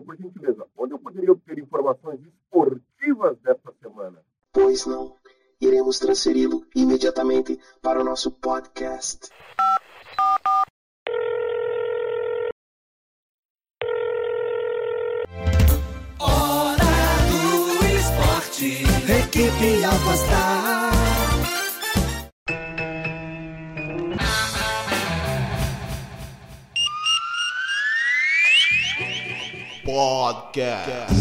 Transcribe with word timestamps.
Por 0.00 0.16
gentileza, 0.16 0.66
onde 0.76 0.94
eu 0.94 0.98
poderia 0.98 1.32
obter 1.32 1.58
informações 1.58 2.20
esportivas 2.20 3.38
desta 3.38 3.72
semana? 3.82 4.18
Pois 4.52 4.86
não. 4.86 5.16
Iremos 5.60 5.98
transferi-lo 5.98 6.66
imediatamente 6.74 7.58
para 7.80 8.00
o 8.00 8.04
nosso 8.04 8.30
podcast. 8.30 9.30
Hora 16.20 16.92
do 17.30 17.86
esporte. 17.86 18.82
Equipe 19.10 19.84
Alpastar. 19.84 20.83
Podcast. 30.24 31.12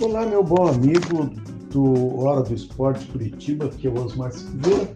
Olá, 0.00 0.26
meu 0.26 0.42
bom 0.42 0.66
amigo 0.66 1.30
do 1.70 2.18
Hora 2.18 2.42
do 2.42 2.52
Esporte 2.52 3.06
Curitiba, 3.06 3.68
que 3.68 3.86
é 3.86 3.90
o 3.90 3.94
Osmar 3.94 4.32
Silveira, 4.32 4.90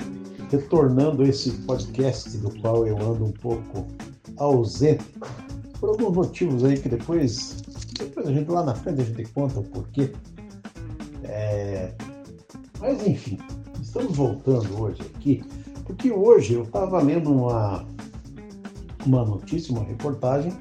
retornando 0.50 1.22
esse 1.22 1.52
podcast 1.52 2.36
do 2.38 2.50
qual 2.60 2.84
eu 2.84 2.98
ando 2.98 3.26
um 3.26 3.32
pouco 3.32 3.86
ausente, 4.36 5.04
por 5.78 5.90
alguns 5.90 6.16
motivos 6.16 6.64
aí 6.64 6.76
que 6.80 6.88
depois, 6.88 7.62
depois 7.96 8.26
a 8.26 8.32
gente 8.32 8.50
lá 8.50 8.64
na 8.64 8.74
frente 8.74 9.02
a 9.02 9.04
gente 9.04 9.24
conta 9.26 9.60
o 9.60 9.62
porquê. 9.62 10.12
É, 11.22 11.92
Mas 12.80 13.06
enfim, 13.06 13.38
estamos 13.80 14.16
voltando 14.16 14.82
hoje 14.82 15.00
aqui, 15.14 15.44
porque 15.86 16.10
hoje 16.10 16.54
eu 16.54 16.64
estava 16.64 17.00
lendo 17.00 17.32
uma, 17.32 17.86
uma 19.06 19.24
notícia, 19.24 19.72
uma 19.72 19.84
reportagem 19.84 20.52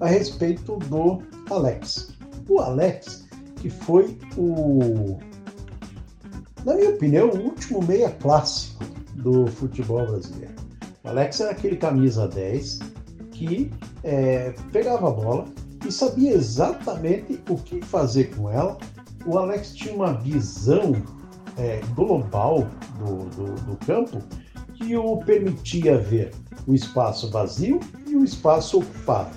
a 0.00 0.06
respeito 0.06 0.76
do 0.76 1.22
Alex. 1.50 2.14
O 2.48 2.60
Alex, 2.60 3.26
que 3.56 3.70
foi 3.70 4.16
o, 4.36 5.18
na 6.64 6.74
minha 6.74 6.90
opinião, 6.90 7.30
o 7.30 7.44
último 7.46 7.82
meia 7.82 8.10
clássico 8.10 8.84
do 9.14 9.46
futebol 9.46 10.06
brasileiro. 10.06 10.54
O 11.02 11.08
Alex 11.08 11.40
era 11.40 11.50
aquele 11.50 11.76
camisa 11.76 12.28
10 12.28 12.78
que 13.32 13.70
é, 14.04 14.52
pegava 14.72 15.08
a 15.08 15.10
bola 15.10 15.46
e 15.86 15.90
sabia 15.90 16.32
exatamente 16.32 17.40
o 17.48 17.56
que 17.56 17.80
fazer 17.80 18.34
com 18.36 18.50
ela. 18.50 18.76
O 19.24 19.38
Alex 19.38 19.74
tinha 19.74 19.94
uma 19.94 20.12
visão 20.14 20.92
é, 21.56 21.80
global 21.94 22.68
do, 22.98 23.24
do, 23.30 23.54
do 23.64 23.76
campo 23.86 24.22
que 24.78 24.96
o 24.96 25.16
permitia 25.18 25.98
ver 25.98 26.32
o 26.66 26.74
espaço 26.74 27.30
vazio 27.30 27.80
e 28.06 28.14
o 28.14 28.24
espaço 28.24 28.78
ocupado, 28.78 29.30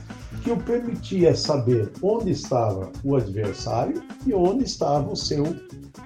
que 0.43 0.51
o 0.51 0.57
permitia 0.57 1.35
saber 1.35 1.91
onde 2.01 2.31
estava 2.31 2.91
o 3.03 3.15
adversário 3.15 4.03
e 4.25 4.33
onde 4.33 4.63
estava 4.63 5.11
o 5.11 5.15
seu 5.15 5.43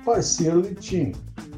parceiro 0.06 0.62
de 0.62 0.76
time. 0.76 1.16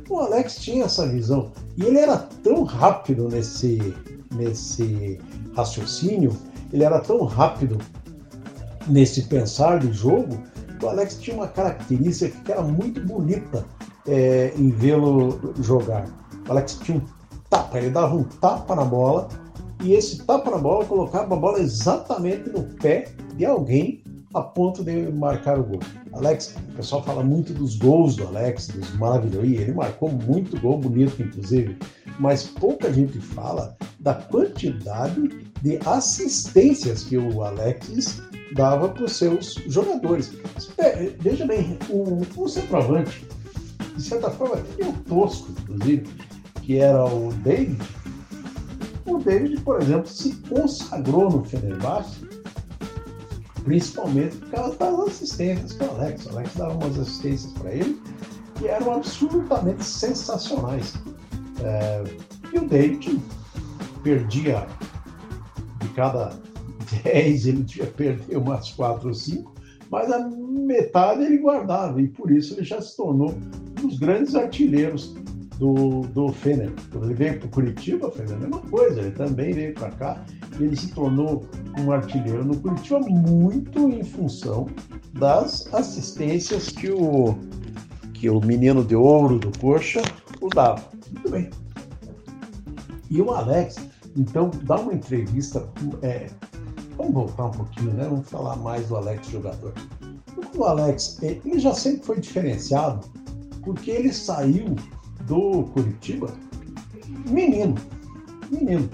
O 0.10 0.18
Alex 0.20 0.56
tinha 0.56 0.86
essa 0.86 1.08
visão 1.08 1.52
e 1.78 1.84
ele 1.84 2.00
era 2.00 2.18
tão 2.18 2.64
rápido 2.64 3.28
nesse, 3.30 3.94
nesse 4.34 5.20
raciocínio, 5.56 6.36
ele 6.74 6.84
era 6.84 7.00
tão 7.00 7.26
rápido 7.26 7.78
nesse 8.88 9.24
pensar 9.24 9.80
de 9.80 9.92
jogo, 9.92 10.42
o 10.82 10.88
Alex 10.88 11.18
tinha 11.20 11.36
uma 11.36 11.48
característica 11.48 12.40
que 12.44 12.52
era 12.52 12.62
muito 12.62 13.02
bonita 13.02 13.66
é, 14.08 14.54
em 14.56 14.70
vê-lo 14.70 15.54
jogar. 15.62 16.08
O 16.48 16.52
Alex 16.52 16.80
tinha 16.82 16.98
um 16.98 17.17
tapa, 17.50 17.78
ele 17.78 17.90
dava 17.90 18.16
um 18.16 18.24
tapa 18.24 18.76
na 18.76 18.86
bola 18.86 19.28
e 19.84 19.94
esse 19.94 20.24
tapa 20.26 20.52
na 20.52 20.58
bola 20.58 20.86
colocava 20.86 21.36
a 21.36 21.38
bola 21.38 21.60
exatamente 21.60 22.50
no 22.50 22.64
pé 22.64 23.06
de 23.36 23.46
alguém 23.46 24.04
a 24.34 24.42
ponto 24.42 24.84
de 24.84 25.12
marcar 25.12 25.60
o 25.60 25.64
gol. 25.64 25.80
Alex, 26.14 26.56
o 26.70 26.76
pessoal 26.76 27.04
fala 27.04 27.24
muito 27.24 27.54
dos 27.54 27.78
gols 27.78 28.16
do 28.16 28.28
Alex, 28.28 28.68
dos 28.68 28.94
maravilhosos, 28.96 29.50
ele 29.50 29.74
marcou 29.74 30.12
muito 30.12 30.60
gol 30.60 30.78
bonito, 30.78 31.22
inclusive, 31.22 31.78
mas 32.20 32.44
pouca 32.44 32.92
gente 32.92 33.20
fala 33.20 33.76
da 34.00 34.16
quantidade 34.16 35.30
de 35.62 35.80
assistências 35.86 37.04
que 37.04 37.18
o 37.18 37.44
Alex 37.44 38.22
dava 38.54 38.90
para 38.90 39.06
os 39.06 39.14
seus 39.14 39.56
jogadores. 39.68 40.32
Veja 41.20 41.46
bem, 41.46 41.78
um, 41.90 42.22
um 42.42 42.48
centroavante, 42.48 43.28
de 43.96 44.04
certa 44.04 44.30
forma, 44.30 44.64
meio 44.78 44.94
tosco, 45.08 45.52
inclusive, 45.52 46.08
que 46.68 46.80
era 46.80 47.06
o 47.06 47.32
David, 47.46 47.82
o 49.06 49.20
David, 49.20 49.62
por 49.62 49.82
exemplo, 49.82 50.06
se 50.06 50.36
consagrou 50.50 51.30
no 51.30 51.42
Fenerbahçe 51.46 52.28
principalmente 53.64 54.36
por 54.36 54.50
causa 54.50 54.78
das 54.78 55.00
assistências 55.00 55.74
para 55.74 55.88
o 55.88 55.92
Alex. 55.92 56.26
O 56.26 56.30
Alex 56.30 56.56
dava 56.56 56.74
umas 56.74 57.00
assistências 57.00 57.54
para 57.54 57.72
ele 57.72 58.02
que 58.56 58.68
eram 58.68 58.96
absolutamente 58.96 59.84
sensacionais. 59.84 60.94
É, 61.64 62.04
e 62.54 62.60
o 62.60 62.68
David 62.68 63.18
perdia 64.04 64.68
de 65.80 65.88
cada 65.90 66.34
10, 67.04 67.48
ele 67.48 67.64
tinha 67.64 67.88
perder 67.88 68.38
umas 68.38 68.72
4 68.72 69.08
ou 69.08 69.14
5, 69.14 69.54
mas 69.90 70.12
a 70.12 70.20
metade 70.28 71.24
ele 71.24 71.38
guardava, 71.38 72.02
e 72.02 72.10
por 72.10 72.30
isso 72.30 72.56
ele 72.56 72.66
já 72.66 72.82
se 72.82 72.98
tornou 72.98 73.32
um 73.32 73.88
dos 73.88 74.00
grandes 74.00 74.36
artilheiros 74.36 75.16
do, 75.58 76.02
do 76.14 76.32
Fener. 76.32 76.72
Ele 76.94 77.14
veio 77.14 77.40
para 77.40 77.48
o 77.48 77.50
Curitiba, 77.50 78.12
foi 78.12 78.26
a 78.26 78.38
mesma 78.38 78.60
coisa, 78.60 79.02
ele 79.02 79.12
também 79.12 79.54
veio 79.54 79.74
para 79.74 79.92
cá 79.92 80.26
e 80.60 80.64
ele 80.64 80.76
se 80.76 80.92
tornou 80.94 81.46
um 81.80 81.92
artilheiro 81.92 82.46
no 82.46 82.58
Curitiba 82.58 83.00
muito 83.00 83.90
em 83.90 84.04
função 84.04 84.68
das 85.14 85.72
assistências 85.74 86.70
que 86.70 86.92
o, 86.92 87.36
que 88.14 88.30
o 88.30 88.40
menino 88.40 88.84
de 88.84 88.96
ouro 88.96 89.40
do 89.40 89.58
Coxa 89.60 90.02
o 90.42 90.50
dava. 90.50 90.84
Muito 91.12 91.32
bem. 91.32 91.50
E 93.10 93.22
o 93.22 93.32
Alex, 93.32 93.78
então, 94.16 94.52
dá 94.64 94.78
uma 94.80 94.94
entrevista. 94.94 95.68
É, 96.02 96.28
vamos 96.98 97.14
voltar 97.14 97.46
um 97.46 97.52
pouquinho, 97.52 97.94
né? 97.94 98.04
Vamos 98.10 98.30
falar 98.30 98.56
mais 98.58 98.88
do 98.88 98.98
Alex 98.98 99.28
jogador. 99.30 99.74
O 100.56 100.64
Alex, 100.64 101.20
ele 101.22 101.60
já 101.60 101.74
sempre 101.74 102.06
foi 102.06 102.20
diferenciado 102.20 103.08
porque 103.64 103.92
ele 103.92 104.12
saiu 104.14 104.76
do 105.28 105.64
Curitiba 105.74 106.34
menino. 107.30 107.76
Menino. 108.50 108.90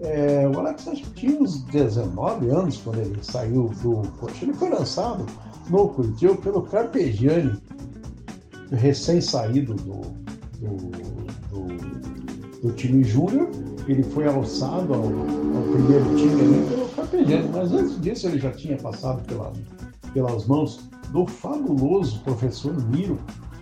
É, 0.00 0.48
o 0.48 0.58
Alex 0.58 0.84
tinha 1.14 1.40
uns 1.40 1.62
19 1.64 2.50
anos 2.50 2.76
quando 2.78 3.00
ele 3.00 3.18
saiu 3.22 3.70
do 3.82 4.02
Coxa. 4.18 4.44
Ele 4.44 4.54
foi 4.54 4.70
lançado 4.70 5.26
no 5.68 5.88
Curitiba 5.88 6.36
pelo 6.36 6.62
Carpegiani, 6.62 7.56
recém-saído 8.70 9.74
do, 9.74 10.00
do, 10.60 10.76
do, 11.50 12.60
do, 12.62 12.72
time 12.74 13.02
júnior. 13.02 13.50
Ele 13.88 14.02
foi 14.02 14.28
alçado 14.28 14.94
ao, 14.94 15.02
ao 15.02 15.62
primeiro 15.72 16.16
time 16.16 16.42
ali 16.42 16.68
pelo 16.68 16.88
Carpegiani, 16.90 17.48
mas 17.52 17.72
antes 17.72 18.00
disso 18.00 18.28
ele 18.28 18.38
já 18.38 18.52
tinha 18.52 18.76
passado 18.76 19.24
pela, 19.26 19.52
pelas 20.12 20.46
mãos 20.46 20.88
do 21.10 21.26
fabuloso 21.26 22.20
professor 22.20 22.74
Miro, 22.88 23.18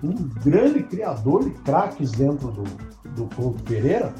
um 0.07 0.29
grande 0.45 0.83
criador 0.85 1.45
de 1.45 1.51
craques 1.63 2.13
dentro 2.13 2.51
do, 2.51 2.65
do 3.11 3.35
Couto 3.35 3.63
Pereira, 3.65 4.13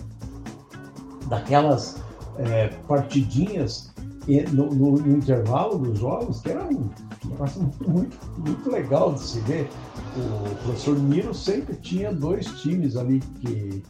daquelas 1.29 2.03
é, 2.39 2.69
partidinhas 2.87 3.95
no, 4.53 4.67
no, 4.75 4.93
no, 4.93 5.17
intervalo 5.17 5.79
dos 5.79 5.99
jogos, 5.99 6.41
que 6.41 6.51
era 6.51 6.65
um 6.65 6.91
negócio 7.25 7.71
muito, 7.87 8.17
muito 8.39 8.71
legal 8.71 9.15
de 9.15 9.21
se 9.21 9.41
ver. 9.41 9.69
O 10.17 10.55
professor 10.65 10.99
Miro 10.99 11.33
sempre 11.33 11.77
tinha 11.77 12.13
dois 12.13 12.47
times 12.61 12.97
ali 12.97 13.21
que, 13.21 13.83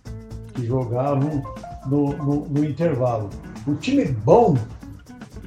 que 0.52 0.66
jogavam 0.66 1.42
no, 1.86 2.12
no, 2.16 2.46
no 2.46 2.64
intervalo. 2.64 3.30
O 3.66 3.74
time 3.74 4.04
bom 4.04 4.56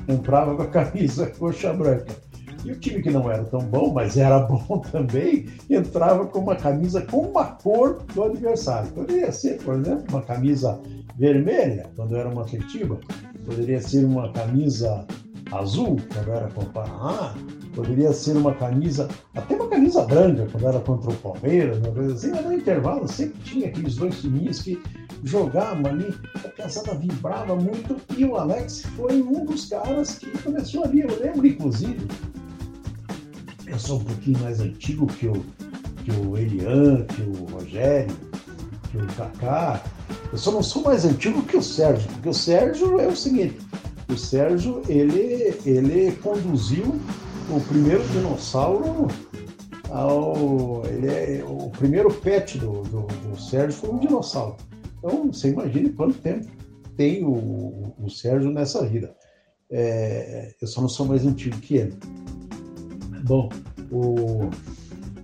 entrava 0.07 0.55
com 0.55 0.63
a 0.63 0.67
camisa 0.67 1.27
coxa 1.27 1.71
branca. 1.73 2.28
E 2.65 2.71
o 2.71 2.79
time 2.79 3.01
que 3.01 3.09
não 3.09 3.29
era 3.29 3.43
tão 3.45 3.61
bom, 3.61 3.93
mas 3.93 4.17
era 4.17 4.39
bom 4.47 4.79
também, 4.79 5.47
entrava 5.69 6.25
com 6.25 6.39
uma 6.39 6.55
camisa 6.55 7.01
com 7.01 7.21
uma 7.21 7.45
cor 7.45 8.03
do 8.13 8.23
adversário. 8.23 8.91
Poderia 8.91 9.31
ser, 9.31 9.61
por 9.61 9.75
exemplo, 9.75 10.05
uma 10.09 10.21
camisa 10.21 10.79
vermelha, 11.17 11.89
quando 11.95 12.15
era 12.15 12.29
uma 12.29 12.45
Curitiba, 12.45 12.99
poderia 13.45 13.81
ser 13.81 14.05
uma 14.05 14.31
camisa 14.31 15.05
azul, 15.51 15.97
quando 16.13 16.31
era 16.31 16.47
com 16.49 16.61
o 16.61 16.65
Paraná, 16.65 17.33
poderia 17.73 18.13
ser 18.13 18.37
uma 18.37 18.53
camisa, 18.53 19.07
até 19.35 19.55
uma 19.55 19.67
camisa 19.67 20.03
branca, 20.03 20.47
quando 20.51 20.67
era 20.67 20.79
contra 20.79 21.11
o 21.11 21.15
Palmeiras, 21.15 21.77
uma 21.79 21.91
coisa 21.91 22.13
assim, 22.13 22.31
mas 22.31 22.45
no 22.45 22.53
intervalo 22.53 23.07
sempre 23.07 23.39
tinha 23.43 23.67
aqueles 23.67 23.95
dois 23.95 24.21
timinhos 24.21 24.61
que 24.61 24.81
jogavam 25.23 25.85
ali, 25.85 26.13
a 26.43 26.49
casada 26.49 26.95
vibrava 26.95 27.55
muito, 27.55 27.97
e 28.17 28.25
o 28.25 28.35
Alex 28.35 28.83
foi 28.95 29.21
um 29.21 29.45
dos 29.45 29.65
caras 29.65 30.19
que 30.19 30.29
começou 30.43 30.83
ali, 30.83 31.01
eu 31.01 31.19
lembro 31.19 31.45
inclusive, 31.45 32.07
sou 33.79 33.99
um 33.99 34.03
pouquinho 34.03 34.39
mais 34.39 34.59
antigo 34.59 35.07
que 35.07 35.27
o, 35.27 35.45
que 36.03 36.11
o 36.11 36.37
Elian, 36.37 37.05
que 37.05 37.21
o 37.21 37.45
Rogério, 37.51 38.15
que 38.91 38.97
o 38.97 39.07
Kaká, 39.07 39.83
Eu 40.31 40.37
só 40.37 40.51
não 40.51 40.61
sou 40.61 40.83
mais 40.83 41.05
antigo 41.05 41.41
que 41.43 41.57
o 41.57 41.61
Sérgio, 41.61 42.07
porque 42.13 42.29
o 42.29 42.33
Sérgio 42.33 42.99
é 42.99 43.07
o 43.07 43.15
seguinte, 43.15 43.57
o 44.09 44.17
Sérgio, 44.17 44.81
ele, 44.87 45.55
ele 45.65 46.11
conduziu 46.23 46.99
o 47.49 47.59
primeiro 47.61 48.03
dinossauro 48.09 49.07
ao... 49.89 50.83
Ele 50.85 51.07
é, 51.07 51.43
o 51.47 51.69
primeiro 51.69 52.11
pet 52.13 52.57
do, 52.57 52.81
do, 52.83 53.01
do 53.01 53.39
Sérgio 53.39 53.79
foi 53.79 53.89
um 53.91 53.99
dinossauro. 53.99 54.57
Então, 54.97 55.31
você 55.31 55.49
imagine 55.49 55.89
quanto 55.89 56.19
tempo 56.19 56.47
tem 56.97 57.23
o, 57.23 57.93
o 57.97 58.09
Sérgio 58.09 58.51
nessa 58.51 58.85
vida. 58.85 59.15
É, 59.71 60.53
eu 60.59 60.67
só 60.67 60.81
não 60.81 60.89
sou 60.89 61.05
mais 61.05 61.25
antigo 61.25 61.57
que 61.57 61.75
ele. 61.75 61.97
Bom, 63.23 63.49
o, 63.91 64.49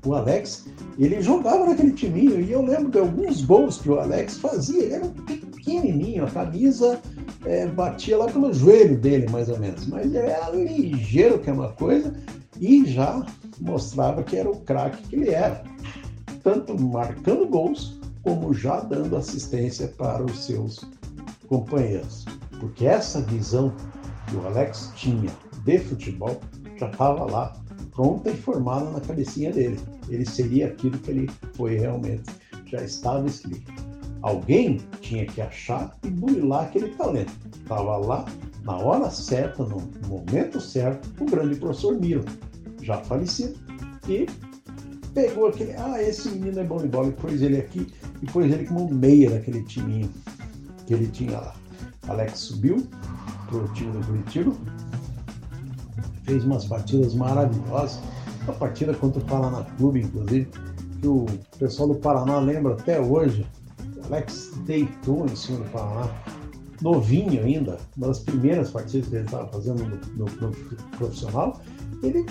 o 0.06 0.14
Alex, 0.14 0.66
ele 0.98 1.22
jogava 1.22 1.66
naquele 1.66 1.92
timinho 1.92 2.40
e 2.40 2.52
eu 2.52 2.62
lembro 2.62 2.90
de 2.90 3.00
alguns 3.00 3.42
gols 3.44 3.78
que 3.78 3.90
o 3.90 4.00
Alex 4.00 4.38
fazia. 4.38 4.84
Ele 4.84 4.94
era 4.94 5.08
pequenininho, 5.08 6.26
a 6.26 6.30
camisa 6.30 7.00
é, 7.46 7.68
batia 7.68 8.18
lá 8.18 8.28
pelo 8.28 8.54
joelho 8.54 8.98
dele, 8.98 9.28
mais 9.30 9.50
ou 9.50 9.60
menos. 9.60 9.86
Mas 9.88 10.06
ele 10.06 10.18
era 10.18 10.50
ligeiro, 10.52 11.40
que 11.40 11.50
é 11.50 11.54
uma 11.54 11.70
coisa, 11.74 12.14
e 12.60 12.86
já 12.86 13.26
mostrava 13.60 14.24
que 14.24 14.38
era 14.38 14.50
o 14.50 14.60
craque 14.62 15.04
que 15.08 15.16
ele 15.16 15.30
era. 15.30 15.64
Tanto 16.44 16.80
marcando 16.80 17.48
gols, 17.48 18.00
como 18.22 18.54
já 18.54 18.80
dando 18.82 19.16
assistência 19.16 19.88
para 19.88 20.24
os 20.24 20.46
seus 20.46 20.82
companheiros. 21.48 22.26
Porque 22.60 22.86
essa 22.86 23.22
visão 23.22 23.74
que 24.28 24.36
o 24.36 24.46
Alex 24.48 24.92
tinha 24.96 25.32
de 25.64 25.80
futebol 25.80 26.40
já 26.78 26.90
estava 26.90 27.26
lá, 27.26 27.54
pronta 27.96 28.30
e 28.30 28.36
formada 28.36 28.90
na 28.92 29.00
cabecinha 29.00 29.52
dele. 29.52 29.80
Ele 30.10 30.26
seria 30.26 30.68
aquilo 30.68 31.00
que 31.00 31.12
ele 31.12 31.30
foi 31.56 31.78
realmente, 31.78 32.24
já 32.66 32.84
estava 32.84 33.26
escrito. 33.26 33.74
Alguém 34.22 34.80
tinha 35.02 35.26
que 35.26 35.42
achar 35.42 35.98
e 36.04 36.10
burilar 36.10 36.66
aquele 36.66 36.90
talento. 36.96 37.32
Estava 37.56 37.98
lá, 37.98 38.26
na 38.64 38.78
hora 38.78 39.10
certa, 39.10 39.64
no 39.64 39.82
momento 40.08 40.60
certo, 40.60 41.10
o 41.24 41.26
grande 41.26 41.56
professor 41.56 42.00
Miro, 42.00 42.26
já 42.82 42.98
falecido, 43.04 43.56
e 44.08 44.28
pegou 45.14 45.48
aquele, 45.48 45.74
ah, 45.74 46.02
esse 46.02 46.30
menino 46.30 46.60
é 46.60 46.64
bom 46.64 46.78
de 46.78 46.88
bola, 46.88 47.08
e 47.08 47.12
pôs 47.12 47.42
ele 47.42 47.58
aqui, 47.58 47.88
e 48.22 48.26
pôs 48.26 48.52
ele 48.52 48.66
como 48.66 48.92
meia 48.94 49.30
daquele 49.30 49.64
timinho 49.64 50.10
que 50.86 50.94
ele 50.94 51.08
tinha 51.08 51.40
lá. 51.40 51.56
Alex 52.08 52.40
subiu, 52.40 52.86
pro 53.48 53.68
time 53.74 53.92
do 53.92 54.06
Curitiba. 54.06 54.56
Fez 56.26 56.44
umas 56.44 56.66
partidas 56.66 57.14
maravilhosas. 57.14 58.00
Uma 58.44 58.54
partida 58.54 58.94
contra 58.94 59.22
o 59.22 59.26
Paraná 59.26 59.64
Clube, 59.78 60.02
inclusive, 60.02 60.48
que 61.02 61.08
o 61.08 61.26
pessoal 61.58 61.90
do 61.90 61.96
Paraná 61.96 62.40
lembra 62.40 62.74
até 62.74 63.00
hoje. 63.00 63.46
O 63.98 64.06
Alex 64.06 64.52
deitou 64.66 65.26
em 65.26 65.36
cima 65.36 65.60
do 65.60 65.72
Paraná, 65.72 66.10
novinho 66.82 67.44
ainda, 67.44 67.78
uma 67.98 68.08
das 68.08 68.20
primeiras 68.20 68.70
partidas 68.70 69.08
que 69.08 69.16
ele 69.16 69.26
estava 69.26 69.48
fazendo 69.48 69.84
no, 69.84 70.26
no, 70.26 70.26
no 70.26 70.52
profissional. 70.98 71.60
Ele 72.04 72.26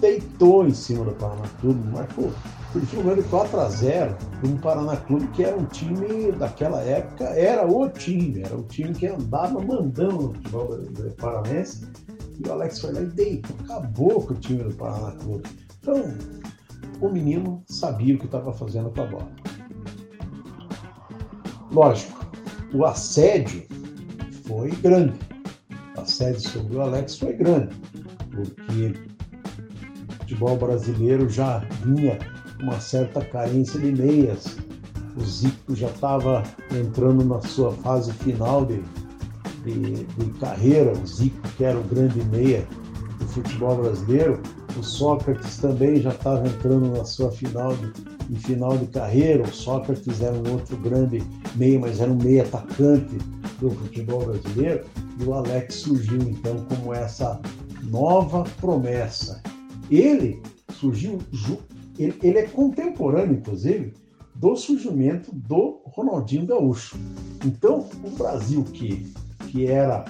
deitou 0.00 0.66
em 0.66 0.74
cima 0.74 1.04
do 1.04 1.12
Paraná 1.12 1.48
Clube, 1.60 1.80
marcou 1.88 2.32
Curitiba 2.72 3.02
ganhou 3.02 3.16
de 3.16 3.28
4 3.28 3.60
a 3.60 3.68
0 3.68 4.16
um 4.44 4.56
Paraná 4.56 4.96
Clube 4.96 5.26
que 5.28 5.44
era 5.44 5.54
um 5.54 5.66
time 5.66 6.32
daquela 6.32 6.80
época, 6.80 7.24
era 7.24 7.66
o 7.66 7.88
time, 7.90 8.42
era 8.42 8.56
o 8.56 8.62
time 8.62 8.94
que 8.94 9.06
andava 9.06 9.60
mandando 9.60 10.12
no 10.12 10.34
futebol 10.34 10.78
paranense. 11.18 11.86
E 12.38 12.48
o 12.48 12.52
Alex 12.52 12.80
foi 12.80 12.92
lá 12.92 13.00
e 13.00 13.06
deitou, 13.06 13.56
acabou 13.64 14.22
com 14.22 14.34
o 14.34 14.36
time 14.36 14.62
do 14.62 14.74
Paraná 14.74 15.12
Clube. 15.12 15.48
Então, 15.80 16.02
o 17.00 17.08
menino 17.08 17.62
sabia 17.66 18.14
o 18.14 18.18
que 18.18 18.26
estava 18.26 18.52
fazendo 18.52 18.90
com 18.90 19.02
a 19.02 19.06
bola. 19.06 19.32
Lógico, 21.72 22.26
o 22.74 22.84
assédio 22.84 23.64
foi 24.46 24.70
grande. 24.70 25.18
O 25.96 26.00
assédio 26.00 26.40
sobre 26.40 26.76
o 26.76 26.80
Alex 26.80 27.18
foi 27.18 27.32
grande, 27.34 27.74
porque 28.30 28.94
o 30.08 30.12
futebol 30.20 30.56
brasileiro 30.56 31.28
já 31.28 31.58
vinha 31.84 32.18
uma 32.60 32.78
certa 32.80 33.24
carência 33.24 33.80
de 33.80 33.92
meias. 33.92 34.56
O 35.16 35.20
Zico 35.22 35.74
já 35.74 35.88
estava 35.88 36.42
entrando 36.70 37.24
na 37.24 37.40
sua 37.42 37.72
fase 37.72 38.12
final 38.12 38.64
de, 38.64 38.82
de, 39.64 40.04
de, 40.04 40.30
carreira, 40.38 40.92
o 40.92 41.06
Zico, 41.06 41.40
que 41.56 41.64
era 41.64 41.78
o 41.78 41.82
grande 41.84 42.22
meia 42.24 42.66
do 43.18 43.26
futebol 43.26 43.76
brasileiro. 43.76 44.40
O 44.78 44.82
Sócrates 44.82 45.58
também 45.58 46.00
já 46.00 46.10
estava 46.10 46.46
entrando 46.46 46.96
na 46.96 47.04
sua 47.04 47.30
final 47.30 47.74
de, 47.76 48.38
final 48.40 48.76
de 48.76 48.86
carreira. 48.86 49.42
O 49.42 49.52
Sócrates 49.52 50.20
era 50.20 50.34
um 50.34 50.52
outro 50.52 50.76
grande 50.78 51.22
meia, 51.54 51.78
mas 51.78 52.00
era 52.00 52.10
um 52.10 52.16
meia 52.16 52.42
atacante 52.42 53.16
do 53.60 53.70
futebol 53.70 54.24
brasileiro. 54.24 54.84
E 55.20 55.24
o 55.24 55.34
Alex 55.34 55.74
surgiu 55.74 56.22
então 56.22 56.64
como 56.68 56.94
essa 56.94 57.40
nova 57.82 58.44
promessa. 58.60 59.42
Ele 59.90 60.40
surgiu 60.72 61.18
ele 61.98 62.38
é 62.38 62.46
contemporâneo, 62.46 63.36
inclusive, 63.36 63.94
do 64.34 64.56
surgimento 64.56 65.30
do 65.34 65.80
Ronaldinho 65.84 66.46
Gaúcho. 66.46 66.96
Então, 67.44 67.86
o 68.02 68.10
Brasil, 68.10 68.64
que, 68.64 69.12
que 69.52 69.66
era, 69.66 70.06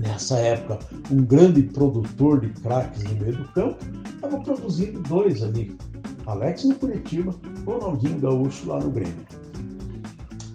nessa 0.00 0.38
época, 0.38 0.78
um 1.10 1.22
grande 1.22 1.62
produtor 1.62 2.40
de 2.40 2.48
craques 2.62 3.04
no 3.04 3.14
meio 3.16 3.36
do 3.36 3.44
campo, 3.48 3.76
estava 4.06 4.40
produzindo 4.40 5.00
dois 5.02 5.42
ali. 5.42 5.76
Alex 6.24 6.64
no 6.64 6.74
Curitiba, 6.76 7.34
Ronaldinho 7.66 8.18
Gaúcho 8.18 8.68
lá 8.68 8.80
no 8.80 8.90
Grêmio. 8.90 9.26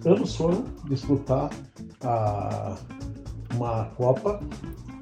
Ambos 0.04 0.34
foram 0.34 0.64
disputar 0.88 1.50
a, 2.02 2.76
uma 3.54 3.84
Copa 3.96 4.40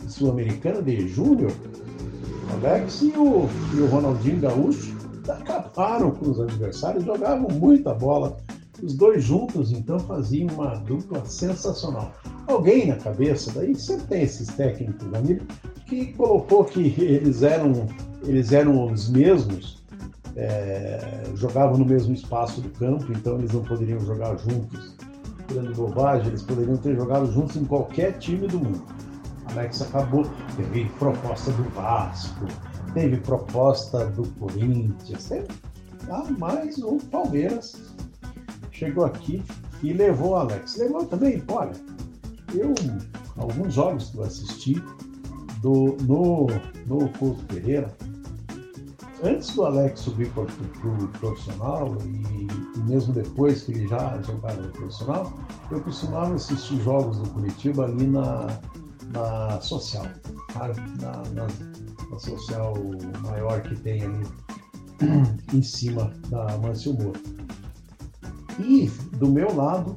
Sul-Americana 0.06 0.82
de 0.82 1.08
Júnior 1.08 1.52
Alex 2.52 3.00
e 3.00 3.12
o, 3.16 3.48
e 3.74 3.80
o 3.80 3.86
Ronaldinho 3.86 4.40
Gaúcho 4.40 4.94
acabaram 5.26 6.10
com 6.10 6.30
os 6.30 6.40
adversários, 6.40 7.04
jogavam 7.04 7.48
muita 7.48 7.94
bola. 7.94 8.36
Os 8.82 8.94
dois 8.94 9.24
juntos, 9.24 9.72
então, 9.72 9.98
faziam 10.00 10.48
uma 10.54 10.74
dupla 10.76 11.24
sensacional. 11.24 12.12
Alguém 12.46 12.88
na 12.88 12.96
cabeça, 12.96 13.52
daí 13.52 13.75
sempre 13.75 14.06
tem 14.06 14.22
esses 14.22 14.48
técnicos, 14.48 15.12
amigo, 15.14 15.44
que 15.86 16.12
colocou 16.15 16.65
que 16.65 16.94
eles 16.98 17.43
eram, 17.43 17.86
eles 18.24 18.53
eram 18.53 18.93
os 18.93 19.08
mesmos, 19.08 19.82
é, 20.36 21.24
jogavam 21.34 21.79
no 21.79 21.84
mesmo 21.84 22.15
espaço 22.15 22.60
do 22.60 22.70
campo, 22.70 23.12
então 23.12 23.38
eles 23.38 23.53
não 23.53 23.62
poderiam 23.62 24.00
jogar 24.00 24.36
juntos. 24.38 24.96
Grande 25.48 25.74
bobagem, 25.74 26.29
eles 26.29 26.43
poderiam 26.43 26.76
ter 26.76 26.94
jogado 26.94 27.31
juntos 27.32 27.56
em 27.56 27.65
qualquer 27.65 28.19
time 28.19 28.46
do 28.46 28.58
mundo. 28.58 28.84
Alex 29.50 29.82
acabou, 29.82 30.24
teve 30.56 30.84
proposta 30.98 31.50
do 31.50 31.65
Vasco, 31.70 32.46
teve 32.94 33.17
proposta 33.17 34.06
do 34.06 34.29
Corinthians, 34.38 35.24
teve, 35.29 35.48
ah, 36.08 36.24
mas 36.38 36.79
o 36.79 36.98
Palmeiras 37.10 37.76
chegou 38.70 39.05
aqui 39.05 39.43
e 39.82 39.93
levou 39.93 40.31
o 40.31 40.36
Alex. 40.36 40.76
Levou 40.76 41.05
também, 41.05 41.43
olha, 41.48 41.72
eu, 42.54 42.74
alguns 43.36 43.74
jogos 43.74 44.10
que 44.10 44.19
eu 44.19 44.24
assisti 44.24 44.82
do, 45.60 45.96
no, 46.02 46.46
no 46.86 47.08
Couto 47.19 47.42
Pereira, 47.44 47.94
antes 49.22 49.54
do 49.54 49.64
Alex 49.64 50.00
subir 50.00 50.30
para 50.30 50.42
o 50.42 51.08
profissional 51.19 51.96
e, 52.04 52.46
e, 52.76 52.80
mesmo 52.88 53.12
depois 53.12 53.62
que 53.62 53.72
ele 53.72 53.86
já 53.86 54.20
jogava 54.22 54.60
no 54.62 54.72
profissional, 54.72 55.32
eu 55.70 55.80
costumava 55.80 56.34
assistir 56.34 56.80
jogos 56.82 57.19
do 57.19 57.28
Curitiba 57.30 57.84
ali 57.84 58.06
na, 58.06 58.46
na 59.12 59.60
social, 59.60 60.06
na, 60.54 60.69
na, 61.02 61.46
na, 62.10 62.19
social 62.19 62.74
maior 63.22 63.62
que 63.62 63.76
tem 63.76 64.02
ali 64.02 64.26
em 65.54 65.62
cima 65.62 66.12
da 66.28 66.58
Mâncio 66.58 66.94
Moro. 66.94 67.20
E 68.58 68.88
do 69.16 69.30
meu 69.30 69.54
lado, 69.54 69.96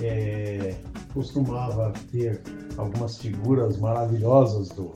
é, 0.00 0.76
costumava 1.16 1.94
ter 2.12 2.42
algumas 2.76 3.16
figuras 3.16 3.78
maravilhosas 3.78 4.68
do, 4.68 4.92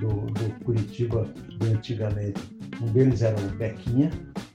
do, 0.00 0.26
do, 0.26 0.64
Curitiba 0.64 1.26
de 1.58 1.68
antigamente. 1.68 2.42
Um 2.82 2.92
deles 2.92 3.22
era 3.22 3.40
o 3.40 3.48
Bequinha, 3.56 4.10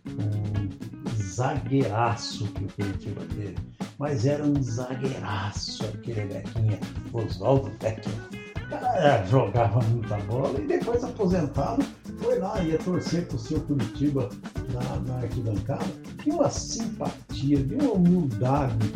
um 0.08 1.20
zagueiraço 1.20 2.46
que 2.53 2.65
o 2.65 2.67
Curitiba 2.74 3.22
teve 3.36 3.55
mas 3.98 4.25
era 4.25 4.43
um 4.43 4.60
zagueiraço 4.63 5.84
aquele 5.86 6.25
Bequinha, 6.25 6.79
Oswaldo. 7.13 7.67
O 7.70 8.70
cara 8.70 9.24
jogava 9.25 9.79
muita 9.89 10.17
bola 10.22 10.60
e 10.60 10.65
depois 10.65 11.03
aposentado 11.03 11.84
foi 12.17 12.39
lá, 12.39 12.63
ia 12.63 12.79
torcer 12.79 13.27
para 13.27 13.36
o 13.36 13.39
seu 13.39 13.60
Curitiba 13.62 14.27
na, 14.74 15.00
na 15.01 15.20
arquibancada. 15.22 15.86
E 16.25 16.31
uma 16.31 16.50
simpatia, 16.50 17.58
de 17.63 17.75
uma 17.75 17.93
humildade 17.93 18.91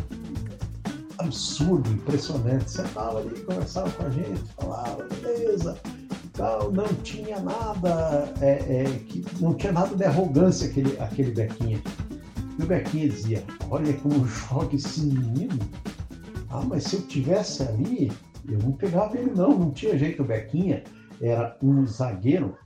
absurda, 1.26 1.88
impressionante. 1.90 2.70
Sentava 2.70 3.18
ali, 3.20 3.40
conversava 3.40 3.90
com 3.90 4.06
a 4.06 4.10
gente, 4.10 4.40
falava, 4.58 5.04
beleza, 5.04 5.78
tal, 6.32 6.72
não 6.72 6.86
tinha 7.02 7.40
nada, 7.40 8.32
é, 8.40 8.82
é, 8.82 8.84
que, 9.06 9.24
não 9.40 9.54
tinha 9.54 9.72
nada 9.72 9.94
de 9.94 10.04
arrogância 10.04 10.68
aquele, 10.68 10.98
aquele 11.00 11.32
Bequinha. 11.32 11.80
E 12.58 12.62
o 12.62 12.66
Bequinha 12.66 13.08
dizia, 13.08 13.44
olha 13.70 13.92
como 13.94 14.26
joga 14.26 14.74
esse 14.74 15.00
menino. 15.00 15.58
Ah, 16.50 16.62
mas 16.64 16.84
se 16.84 16.96
eu 16.96 17.02
tivesse 17.02 17.62
ali, 17.62 18.10
eu 18.48 18.58
não 18.60 18.72
pegava 18.72 19.18
ele 19.18 19.32
não, 19.34 19.58
não 19.58 19.70
tinha 19.70 19.98
jeito. 19.98 20.22
O 20.22 20.26
Bequinha 20.26 20.82
era 21.20 21.56
um 21.62 21.86
zagueiro, 21.86 22.56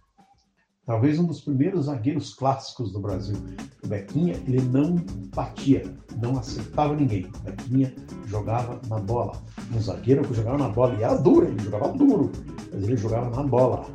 talvez 0.90 1.20
um 1.20 1.24
dos 1.24 1.40
primeiros 1.40 1.84
zagueiros 1.84 2.34
clássicos 2.34 2.92
do 2.92 2.98
Brasil. 2.98 3.36
O 3.84 3.86
Bequinha, 3.86 4.34
ele 4.48 4.60
não 4.60 4.96
batia, 5.32 5.84
não 6.20 6.36
acertava 6.36 6.96
ninguém. 6.96 7.26
O 7.26 7.38
Bequinha 7.44 7.94
jogava 8.26 8.80
na 8.88 8.98
bola. 8.98 9.40
Um 9.72 9.80
zagueiro 9.80 10.26
que 10.26 10.34
jogava 10.34 10.58
na 10.58 10.68
bola, 10.68 10.96
e 10.98 11.04
era 11.04 11.14
duro, 11.14 11.46
ele 11.46 11.62
jogava 11.62 11.92
duro, 11.92 12.32
mas 12.72 12.82
ele 12.82 12.96
jogava 12.96 13.30
na 13.30 13.44
bola. 13.44 13.86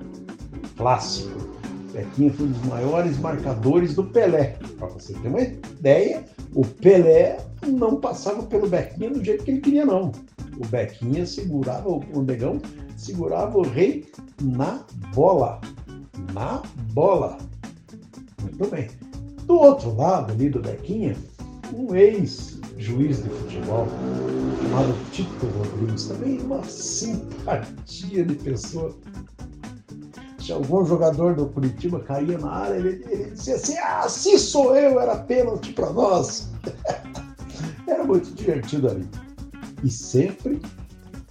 Clássico. 0.77 1.37
O 1.89 1.91
Bequinha 1.91 2.31
foi 2.31 2.45
um 2.45 2.51
dos 2.51 2.65
maiores 2.65 3.19
marcadores 3.19 3.93
do 3.93 4.05
Pelé. 4.05 4.57
Para 4.77 4.87
você 4.87 5.11
ter 5.15 5.27
uma 5.27 5.41
ideia, 5.41 6.23
o 6.53 6.65
Pelé 6.65 7.45
não 7.67 7.99
passava 7.99 8.43
pelo 8.43 8.69
Bequinha 8.69 9.09
do 9.09 9.21
jeito 9.21 9.43
que 9.43 9.51
ele 9.51 9.59
queria, 9.59 9.85
não. 9.85 10.13
O 10.57 10.65
Bequinha 10.65 11.25
segurava, 11.25 11.89
o 11.89 12.21
Negão 12.21 12.61
segurava 12.95 13.57
o 13.57 13.63
rei 13.63 14.09
na 14.41 14.85
bola. 15.13 15.59
Na 16.33 16.61
bola. 16.93 17.37
Muito 18.41 18.67
bem. 18.69 18.89
Do 19.45 19.55
outro 19.59 19.95
lado 19.95 20.31
ali 20.31 20.49
do 20.49 20.59
Bequinha, 20.59 21.15
um 21.73 21.95
ex-juiz 21.95 23.23
de 23.23 23.29
futebol 23.29 23.87
chamado 24.61 25.11
Tito 25.11 25.45
Rodrigues, 25.45 26.05
também 26.05 26.39
uma 26.41 26.63
simpatia 26.63 28.25
de 28.25 28.35
pessoa. 28.35 28.95
Se 30.39 30.51
algum 30.51 30.85
jogador 30.85 31.35
do 31.35 31.47
Curitiba 31.47 31.99
caía 31.99 32.37
na 32.37 32.51
área, 32.51 32.75
ele, 32.75 33.03
ele 33.09 33.31
dizia 33.31 33.55
assim: 33.55 33.77
Ah, 33.77 34.07
se 34.07 34.37
sou 34.37 34.75
eu, 34.75 34.99
era 34.99 35.17
pênalti 35.17 35.73
para 35.73 35.91
nós. 35.91 36.49
era 37.87 38.03
muito 38.03 38.33
divertido 38.33 38.89
ali. 38.89 39.07
E 39.83 39.89
sempre 39.89 40.61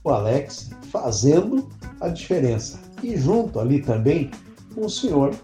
o 0.03 0.11
Alex 0.11 0.71
fazendo 0.91 1.69
a 2.01 2.09
diferença. 2.09 2.81
E 3.03 3.17
junto 3.17 3.61
ali 3.61 3.83
também 3.83 4.31
um 4.77 4.89
senhor 4.89 5.35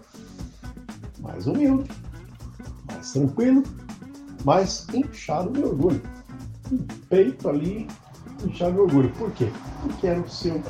mais 1.19 1.47
humilde, 1.47 1.89
mais 2.91 3.11
tranquilo, 3.11 3.63
mais 4.43 4.87
inchado 4.93 5.51
de 5.51 5.63
orgulho. 5.63 6.01
Um 6.71 6.77
peito 7.09 7.49
ali 7.49 7.87
inchado 8.43 8.73
de 8.73 8.79
orgulho. 8.79 9.11
Por 9.13 9.31
quê? 9.31 9.49
Porque 9.81 10.07
era 10.07 10.19
o 10.19 10.29
seu. 10.29 10.61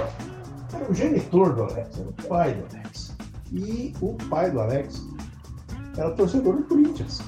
Era 0.74 0.90
o 0.90 0.94
genitor 0.94 1.56
do 1.56 1.64
Alex, 1.64 1.98
era 1.98 2.10
o 2.10 2.14
pai 2.28 2.54
do 2.54 2.76
Alex. 2.76 3.16
E 3.52 3.94
o 4.02 4.14
pai 4.30 4.50
do 4.52 4.60
Alex 4.62 5.02
era 5.98 6.12
torcedor 6.12 6.58
do 6.58 6.64
Corinthians. 6.64 7.22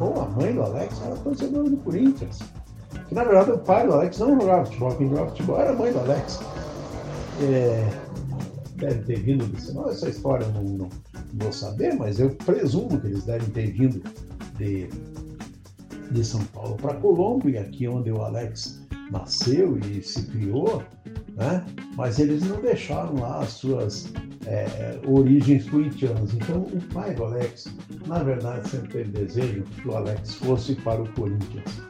Ou 0.00 0.22
a 0.22 0.28
mãe 0.30 0.54
do 0.54 0.62
Alex 0.62 1.00
era 1.04 1.14
torcedor 1.16 1.68
do 1.68 1.76
Corinthians. 1.78 2.40
Que 3.08 3.14
na 3.14 3.24
verdade 3.24 3.52
o 3.52 3.58
pai 3.58 3.86
do 3.86 3.92
Alex 3.92 4.18
não 4.18 4.40
jogava 4.40 4.64
futebol, 4.64 4.94
quem 4.96 5.08
jogava 5.08 5.28
futebol 5.28 5.60
era 5.60 5.72
a 5.72 5.76
mãe 5.76 5.92
do 5.92 5.98
Alex. 6.00 6.40
É, 7.40 7.90
deve 8.82 9.02
ter 9.04 9.20
vindo 9.20 9.46
desse. 9.46 9.72
Não, 9.72 9.88
essa 9.88 10.08
história 10.08 10.44
eu 10.44 10.52
não, 10.52 10.62
não, 10.62 10.88
vou 11.34 11.52
saber, 11.52 11.94
mas 11.94 12.18
eu 12.18 12.30
presumo 12.30 13.00
que 13.00 13.06
eles 13.06 13.24
devem 13.24 13.48
ter 13.50 13.72
vindo 13.72 14.02
de, 14.58 14.88
de 16.10 16.24
São 16.24 16.44
Paulo 16.46 16.76
para 16.76 16.94
Colombo, 16.94 17.48
e 17.48 17.56
aqui 17.56 17.86
onde 17.88 18.10
o 18.10 18.22
Alex 18.22 18.82
nasceu 19.10 19.78
e 19.78 20.02
se 20.02 20.26
criou, 20.26 20.82
né? 21.36 21.64
mas 21.96 22.18
eles 22.18 22.42
não 22.42 22.60
deixaram 22.60 23.14
lá 23.14 23.40
as 23.40 23.50
suas 23.50 24.12
é, 24.46 24.98
origens 25.06 25.68
corintianas. 25.68 26.34
Então, 26.34 26.62
o 26.62 26.80
pai 26.92 27.14
do 27.14 27.24
Alex, 27.24 27.72
na 28.06 28.22
verdade, 28.22 28.68
sempre 28.68 28.88
teve 28.88 29.10
desejo 29.10 29.62
que 29.62 29.88
o 29.88 29.96
Alex 29.96 30.34
fosse 30.34 30.74
para 30.76 31.02
o 31.02 31.08
Corinthians. 31.12 31.82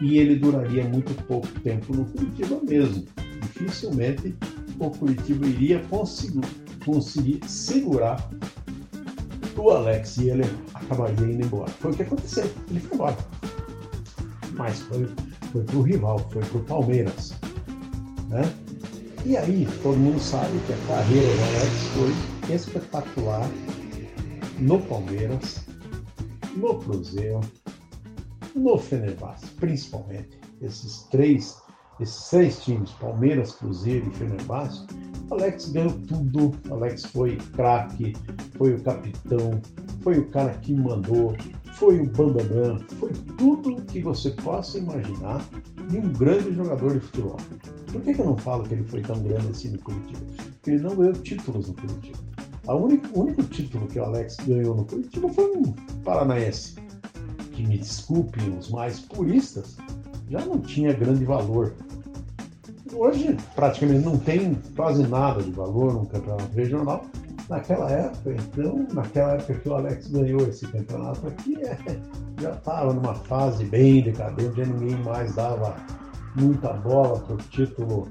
E 0.00 0.18
ele 0.18 0.36
duraria 0.36 0.84
muito 0.84 1.14
pouco 1.24 1.48
tempo 1.60 1.94
no 1.94 2.04
Curitiba 2.06 2.60
mesmo. 2.62 3.04
Dificilmente 3.42 4.34
o 4.78 4.90
Curitiba 4.90 5.46
iria 5.46 5.80
conseguir, 5.84 6.44
conseguir 6.84 7.40
segurar 7.46 8.28
o 9.56 9.70
Alex 9.70 10.16
e 10.18 10.30
ele 10.30 10.42
acabaria 10.74 11.26
indo 11.26 11.46
embora. 11.46 11.70
Foi 11.70 11.92
o 11.92 11.94
que 11.94 12.02
aconteceu, 12.02 12.50
ele 12.70 12.80
foi 12.80 12.94
embora. 12.94 13.16
Mas 14.52 14.80
foi, 14.80 15.08
foi 15.52 15.62
para 15.62 15.76
o 15.76 15.82
rival, 15.82 16.18
foi 16.30 16.42
para 16.42 16.58
o 16.58 16.64
Palmeiras. 16.64 17.34
Né? 18.28 18.42
E 19.24 19.36
aí, 19.36 19.66
todo 19.82 19.96
mundo 19.96 20.20
sabe 20.20 20.58
que 20.66 20.72
a 20.72 20.86
carreira 20.86 21.26
do 21.26 21.42
Alex 21.42 21.72
foi 21.94 22.54
espetacular 22.54 23.48
no 24.58 24.80
Palmeiras, 24.82 25.64
no 26.56 26.78
Cruzeiro, 26.78 27.40
no 28.54 28.78
Fenerbahçe, 28.78 29.46
principalmente. 29.58 30.38
Esses 30.60 31.04
três 31.10 31.56
esses 32.00 32.28
três 32.30 32.62
times, 32.62 32.90
Palmeiras, 32.92 33.52
Cruzeiro 33.52 34.08
e 34.08 34.14
Fenerbahçe, 34.14 34.86
Alex 35.30 35.70
ganhou 35.70 35.92
tudo. 36.06 36.52
Alex 36.70 37.04
foi 37.06 37.36
craque, 37.54 38.14
foi 38.56 38.74
o 38.74 38.82
capitão, 38.82 39.60
foi 40.02 40.18
o 40.18 40.28
cara 40.30 40.50
que 40.58 40.74
mandou, 40.74 41.34
foi 41.74 42.00
o 42.00 42.06
bambambam, 42.10 42.78
foi 42.98 43.12
tudo 43.38 43.82
que 43.82 44.00
você 44.00 44.30
possa 44.30 44.78
imaginar 44.78 45.44
de 45.88 45.98
um 45.98 46.12
grande 46.12 46.52
jogador 46.52 46.94
de 46.94 47.00
futebol. 47.00 47.36
Por 47.90 48.00
que, 48.02 48.14
que 48.14 48.20
eu 48.20 48.26
não 48.26 48.36
falo 48.36 48.64
que 48.64 48.74
ele 48.74 48.84
foi 48.84 49.00
tão 49.02 49.22
grande 49.22 49.48
assim 49.48 49.70
no 49.70 49.78
Curitiba? 49.78 50.20
Porque 50.36 50.70
ele 50.70 50.82
não 50.82 50.96
ganhou 50.96 51.12
títulos 51.12 51.68
no 51.68 51.74
Curitiba. 51.74 52.18
O 52.66 52.74
único, 52.74 53.20
único 53.20 53.42
título 53.44 53.86
que 53.86 53.98
o 53.98 54.04
Alex 54.04 54.36
ganhou 54.46 54.74
no 54.74 54.84
Curitiba 54.84 55.28
foi 55.28 55.44
um 55.56 55.62
paranaense. 56.02 56.76
Que 57.52 57.62
me 57.66 57.78
desculpem 57.78 58.56
os 58.58 58.70
mais 58.70 59.00
puristas, 59.00 59.76
já 60.28 60.44
não 60.44 60.58
tinha 60.60 60.92
grande 60.92 61.24
valor. 61.24 61.74
Hoje, 62.92 63.36
praticamente 63.54 64.04
não 64.04 64.18
tem 64.18 64.54
quase 64.76 65.06
nada 65.06 65.42
de 65.42 65.50
valor 65.50 65.94
no 65.94 66.06
campeonato 66.06 66.54
regional. 66.54 67.04
Naquela 67.48 67.90
época, 67.90 68.32
então, 68.32 68.86
naquela 68.92 69.34
época 69.34 69.54
que 69.54 69.68
o 69.68 69.74
Alex 69.74 70.08
ganhou 70.08 70.40
esse 70.48 70.66
campeonato 70.66 71.26
aqui, 71.26 71.56
é, 71.62 71.76
já 72.40 72.52
estava 72.52 72.94
numa 72.94 73.14
fase 73.14 73.64
bem 73.66 74.02
decadente, 74.02 74.56
já 74.56 74.64
ninguém 74.64 74.96
mais 75.02 75.34
dava 75.34 75.76
muita 76.36 76.72
bola 76.72 77.20
para 77.20 77.34
o 77.34 77.38
título 77.38 78.08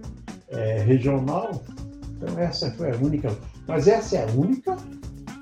é, 0.49 0.83
regional. 0.83 1.63
Então, 2.11 2.37
essa 2.37 2.69
foi 2.71 2.91
a 2.91 2.95
única. 2.95 3.35
Mas 3.67 3.87
essa 3.87 4.17
é 4.17 4.29
a 4.29 4.31
única 4.33 4.77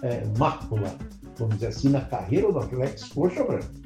é, 0.03 0.23
mácula, 0.37 0.95
vamos 1.37 1.55
dizer 1.55 1.67
assim, 1.67 1.89
na 1.89 2.01
carreira 2.01 2.51
do 2.51 2.59
Alex 2.59 3.09
Coxa 3.09 3.43
Branca 3.43 3.80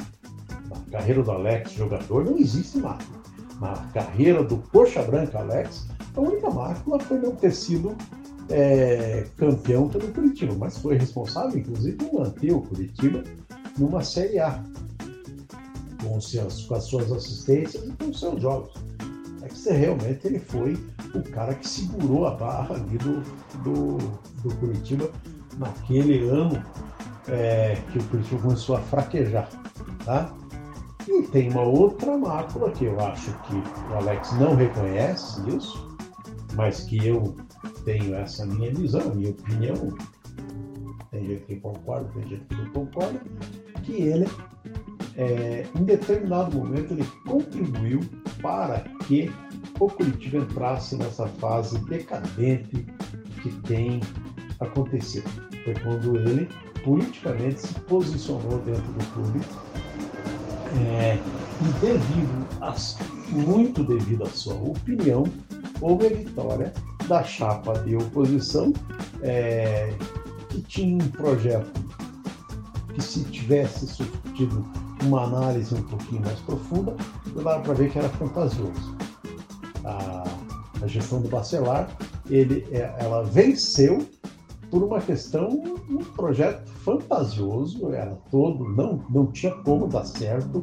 carreira 0.92 1.24
do 1.24 1.32
Alex, 1.32 1.72
jogador, 1.74 2.26
não 2.26 2.38
existe 2.38 2.78
mácula. 2.78 3.24
Na 3.60 3.74
carreira 3.94 4.44
do 4.44 4.58
Coxa 4.58 5.02
Branca 5.04 5.40
Alex, 5.40 5.88
a 6.16 6.22
única 6.22 6.50
mácula 6.50 7.00
foi 7.00 7.20
não 7.20 7.36
ter 7.36 7.52
sido 7.52 7.96
é, 8.50 9.26
campeão 9.38 9.88
pelo 9.88 10.12
Curitiba, 10.14 10.54
mas 10.58 10.78
foi 10.78 10.98
responsável, 10.98 11.58
inclusive, 11.58 11.98
por 11.98 12.22
manter 12.22 12.52
o 12.52 12.62
Curitiba 12.62 13.24
numa 13.78 14.04
Série 14.04 14.40
A, 14.40 14.64
com, 16.02 16.20
seus, 16.22 16.66
com 16.66 16.76
as 16.76 16.84
suas 16.86 17.12
assistências 17.12 17.84
e 17.84 17.92
com 17.92 18.14
seus 18.14 18.42
jogos. 18.42 18.74
É 19.42 19.48
que 19.48 19.70
realmente 19.70 20.28
ele 20.28 20.40
foi 20.40 20.78
o 21.14 21.22
cara 21.32 21.54
que 21.56 21.68
segurou 21.68 22.26
a 22.26 22.32
barra 22.32 22.76
ali 22.76 22.98
do, 22.98 23.22
do, 23.64 23.98
do 24.42 24.56
Curitiba 24.56 25.10
naquele 25.58 26.28
ano 26.28 26.62
é, 27.28 27.78
que 27.92 28.00
o 28.00 28.04
Curitiba 28.06 28.42
começou 28.42 28.76
a 28.76 28.82
fraquejar. 28.82 29.50
Tá? 30.04 30.34
E 31.08 31.22
tem 31.24 31.50
uma 31.52 31.62
outra 31.62 32.18
mácula 32.18 32.72
que 32.72 32.86
eu 32.86 33.00
acho 33.00 33.32
que 33.44 33.56
o 33.56 33.96
Alex 33.96 34.32
não 34.40 34.56
reconhece 34.56 35.48
isso, 35.50 35.96
mas 36.56 36.82
que 36.82 37.06
eu 37.06 37.36
tenho 37.84 38.16
essa 38.16 38.46
minha 38.46 38.74
visão, 38.74 39.14
minha 39.14 39.30
opinião. 39.30 39.96
Tem 41.12 41.26
gente 41.26 41.46
que 41.46 41.56
concorda, 41.58 42.10
tem 42.14 42.28
gente 42.28 42.46
que 42.46 42.56
não 42.56 42.66
concorda, 42.72 43.22
que 43.84 43.94
ele, 43.94 44.28
é, 45.16 45.66
em 45.80 45.84
determinado 45.84 46.58
momento, 46.58 46.94
ele 46.94 47.06
contribuiu 47.28 48.00
para 48.42 48.80
que 49.06 49.32
o 49.80 49.88
Curitiba 49.88 50.40
entrasse 50.40 50.96
nessa 50.98 51.28
fase 51.28 51.78
decadente 51.86 52.86
que 53.42 53.52
tem 53.62 54.02
acontecido. 54.60 55.30
Foi 55.64 55.74
quando 55.76 56.18
ele 56.18 56.50
politicamente 56.84 57.62
se 57.62 57.74
posicionou 57.82 58.60
dentro 58.60 58.92
do 58.94 59.06
clube 59.14 59.42
é, 60.78 61.18
devido 61.82 62.48
a, 62.62 62.76
muito 63.32 63.84
devido 63.84 64.24
à 64.24 64.30
sua 64.30 64.56
opinião, 64.56 65.26
houve 65.82 66.08
a 66.08 66.10
vitória 66.10 66.74
da 67.08 67.24
chapa 67.24 67.74
de 67.80 67.96
oposição, 67.96 68.74
é, 69.22 69.94
que 70.50 70.62
tinha 70.62 70.96
um 70.96 71.10
projeto 71.10 71.72
que, 72.94 73.02
se 73.02 73.24
tivesse 73.26 73.88
tido 74.36 74.66
uma 75.04 75.24
análise 75.24 75.74
um 75.76 75.84
pouquinho 75.84 76.22
mais 76.22 76.40
profunda, 76.40 76.96
dava 77.36 77.60
para 77.62 77.74
ver 77.74 77.92
que 77.92 78.00
era 78.00 78.10
fantasioso. 78.10 78.96
A, 79.84 80.24
a 80.82 80.88
gestão 80.88 81.22
do 81.22 81.30
Bacelar, 81.30 81.90
ele, 82.30 82.66
é, 82.72 82.94
ela 82.98 83.24
venceu 83.24 84.06
por 84.76 84.84
uma 84.84 85.00
questão, 85.00 85.64
um 85.90 86.04
projeto 86.18 86.70
fantasioso, 86.84 87.94
era 87.94 88.14
todo, 88.30 88.68
não, 88.76 89.02
não 89.10 89.28
tinha 89.28 89.54
como 89.64 89.88
dar 89.88 90.04
certo 90.04 90.62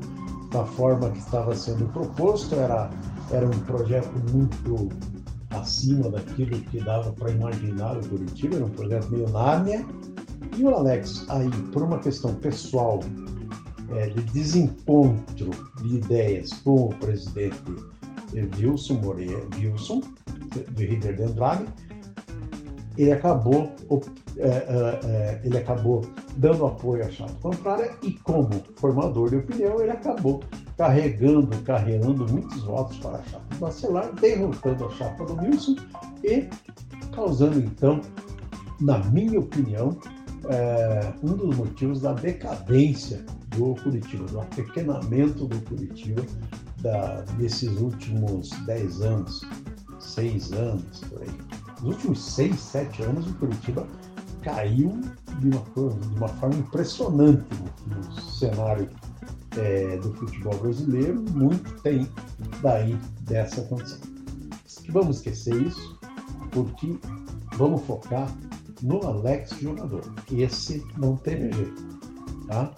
da 0.50 0.66
forma 0.66 1.08
que 1.08 1.18
estava 1.18 1.54
sendo 1.56 1.90
proposto, 1.94 2.54
era, 2.54 2.90
era 3.30 3.46
um 3.46 3.58
projeto 3.60 4.12
muito 4.30 4.90
acima 5.48 6.10
daquilo 6.10 6.60
que 6.60 6.78
dava 6.80 7.10
para 7.12 7.30
imaginar 7.30 7.96
o 7.96 8.06
Curitiba, 8.06 8.56
era 8.56 8.66
um 8.66 8.68
projeto 8.68 9.10
meio 9.10 9.30
Nárnia, 9.30 9.82
e 10.58 10.62
o 10.62 10.74
Alex, 10.74 11.24
aí, 11.30 11.48
por 11.72 11.82
uma 11.82 11.98
questão 11.98 12.34
pessoal, 12.34 13.00
é, 13.92 14.10
de 14.10 14.22
desencontro 14.24 15.48
de 15.80 15.96
ideias 15.96 16.52
com 16.62 16.88
o 16.88 16.94
presidente 16.96 17.62
Wilson 18.58 19.00
Moreira, 19.00 19.42
Wilson, 19.58 20.02
de 20.74 20.84
River 20.84 21.16
de 21.16 21.22
Andrade, 21.22 21.64
ele 22.96 23.12
acabou, 23.12 23.72
é, 24.36 24.48
é, 24.48 25.00
é, 25.04 25.40
ele 25.44 25.58
acabou 25.58 26.02
dando 26.36 26.66
apoio 26.66 27.04
à 27.04 27.10
chapa 27.10 27.32
contrária 27.40 27.90
e, 28.02 28.12
como 28.12 28.50
formador 28.76 29.30
de 29.30 29.36
opinião, 29.36 29.80
ele 29.80 29.90
acabou 29.90 30.42
carregando, 30.76 31.56
carregando 31.62 32.26
muitos 32.30 32.62
votos 32.62 32.98
para 32.98 33.18
a 33.18 33.22
chapa 33.24 33.56
Bacelar, 33.58 34.12
derrotando 34.14 34.86
a 34.86 34.90
chapa 34.90 35.24
do 35.24 35.36
Wilson 35.40 35.76
e 36.24 36.48
causando, 37.14 37.58
então, 37.58 38.00
na 38.80 38.98
minha 38.98 39.38
opinião, 39.38 39.96
é, 40.48 41.12
um 41.22 41.34
dos 41.36 41.56
motivos 41.56 42.00
da 42.00 42.12
decadência 42.14 43.24
do 43.56 43.74
Curitiba, 43.76 44.24
do 44.26 44.40
apequenamento 44.40 45.46
do 45.46 45.60
Curitiba 45.62 46.22
da, 46.80 47.20
desses 47.38 47.70
últimos 47.80 48.50
10 48.66 49.02
anos, 49.02 49.42
6 50.00 50.52
anos, 50.52 51.00
por 51.08 51.22
aí. 51.22 51.61
Nos 51.82 51.96
últimos 51.96 52.22
6, 52.34 52.58
7 52.58 53.02
anos, 53.02 53.26
o 53.26 53.34
Curitiba 53.34 53.86
caiu 54.42 55.00
de 55.40 55.48
uma, 55.48 55.90
de 55.90 56.16
uma 56.16 56.28
forma 56.28 56.54
impressionante 56.56 57.44
no, 57.86 57.96
no 57.96 58.20
cenário 58.20 58.88
é, 59.56 59.96
do 59.98 60.12
futebol 60.14 60.56
brasileiro, 60.58 61.20
muito 61.32 61.70
tem 61.82 62.08
daí 62.60 62.96
dessa 63.22 63.62
condição. 63.62 63.98
Vamos 64.90 65.16
esquecer 65.16 65.60
isso, 65.62 65.98
porque 66.50 66.98
vamos 67.56 67.82
focar 67.82 68.32
no 68.82 69.04
Alex 69.06 69.58
jogador. 69.60 70.02
Esse 70.30 70.84
não 70.96 71.16
tem 71.16 71.52
jeito. 71.52 71.82
Tá? 72.46 72.72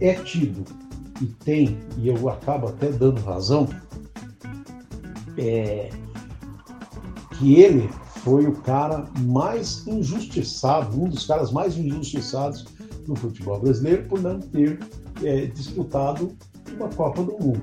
É 0.00 0.14
tido 0.14 0.64
e 1.20 1.26
tem, 1.26 1.78
e 1.96 2.08
eu 2.08 2.28
acabo 2.28 2.68
até 2.68 2.90
dando 2.90 3.22
razão, 3.22 3.66
é, 5.38 5.90
que 7.38 7.60
ele 7.60 7.88
foi 8.22 8.46
o 8.46 8.52
cara 8.52 9.04
mais 9.20 9.86
injustiçado, 9.86 11.00
um 11.00 11.08
dos 11.08 11.26
caras 11.26 11.52
mais 11.52 11.76
injustiçados 11.76 12.64
no 13.06 13.14
futebol 13.14 13.60
brasileiro 13.60 14.04
por 14.08 14.20
não 14.20 14.40
ter 14.40 14.78
é, 15.22 15.46
disputado 15.46 16.36
uma 16.76 16.88
Copa 16.88 17.22
do 17.22 17.32
Mundo. 17.32 17.62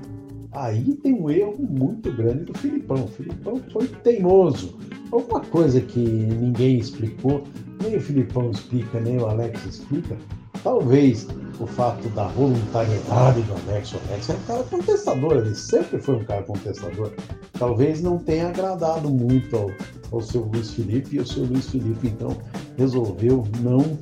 Aí 0.52 0.94
tem 0.94 1.14
um 1.14 1.28
erro 1.28 1.56
muito 1.58 2.12
grande 2.12 2.44
do 2.44 2.58
Filipão. 2.58 3.04
O 3.04 3.08
Filipão 3.08 3.60
foi 3.72 3.88
teimoso. 3.88 4.78
Alguma 5.10 5.40
coisa 5.40 5.80
que 5.80 5.98
ninguém 5.98 6.78
explicou, 6.78 7.44
nem 7.82 7.96
o 7.96 8.00
Filipão 8.00 8.50
explica, 8.50 9.00
nem 9.00 9.18
o 9.18 9.26
Alex 9.26 9.64
explica. 9.66 10.16
Talvez 10.62 11.26
o 11.64 11.66
fato 11.66 12.08
da 12.10 12.24
voluntariedade 12.28 13.42
do 13.42 13.54
Alex. 13.54 13.92
O 13.94 14.00
Alex 14.08 14.28
é 14.28 14.34
um 14.34 14.40
cara 14.46 14.62
contestador, 14.64 15.32
ele 15.38 15.54
sempre 15.54 15.98
foi 15.98 16.16
um 16.16 16.24
cara 16.24 16.42
contestador. 16.42 17.10
Talvez 17.58 18.02
não 18.02 18.18
tenha 18.18 18.48
agradado 18.48 19.10
muito 19.10 19.56
ao, 19.56 19.70
ao 20.12 20.20
seu 20.20 20.42
Luiz 20.42 20.70
Felipe, 20.70 21.16
e 21.16 21.20
o 21.20 21.26
seu 21.26 21.44
Luiz 21.44 21.68
Felipe 21.68 22.08
então 22.08 22.36
resolveu 22.76 23.44
não. 23.60 23.98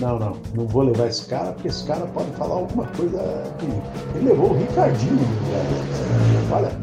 Não, 0.00 0.18
não, 0.18 0.36
não 0.54 0.66
vou 0.66 0.82
levar 0.82 1.06
esse 1.06 1.24
cara, 1.26 1.52
porque 1.52 1.68
esse 1.68 1.84
cara 1.84 2.04
pode 2.06 2.30
falar 2.32 2.56
alguma 2.56 2.86
coisa. 2.88 3.18
Que... 3.58 4.18
Ele 4.18 4.28
levou 4.28 4.50
o 4.50 4.58
Ricardinho 4.58 5.14
no 5.14 6.54
Olha, 6.54 6.76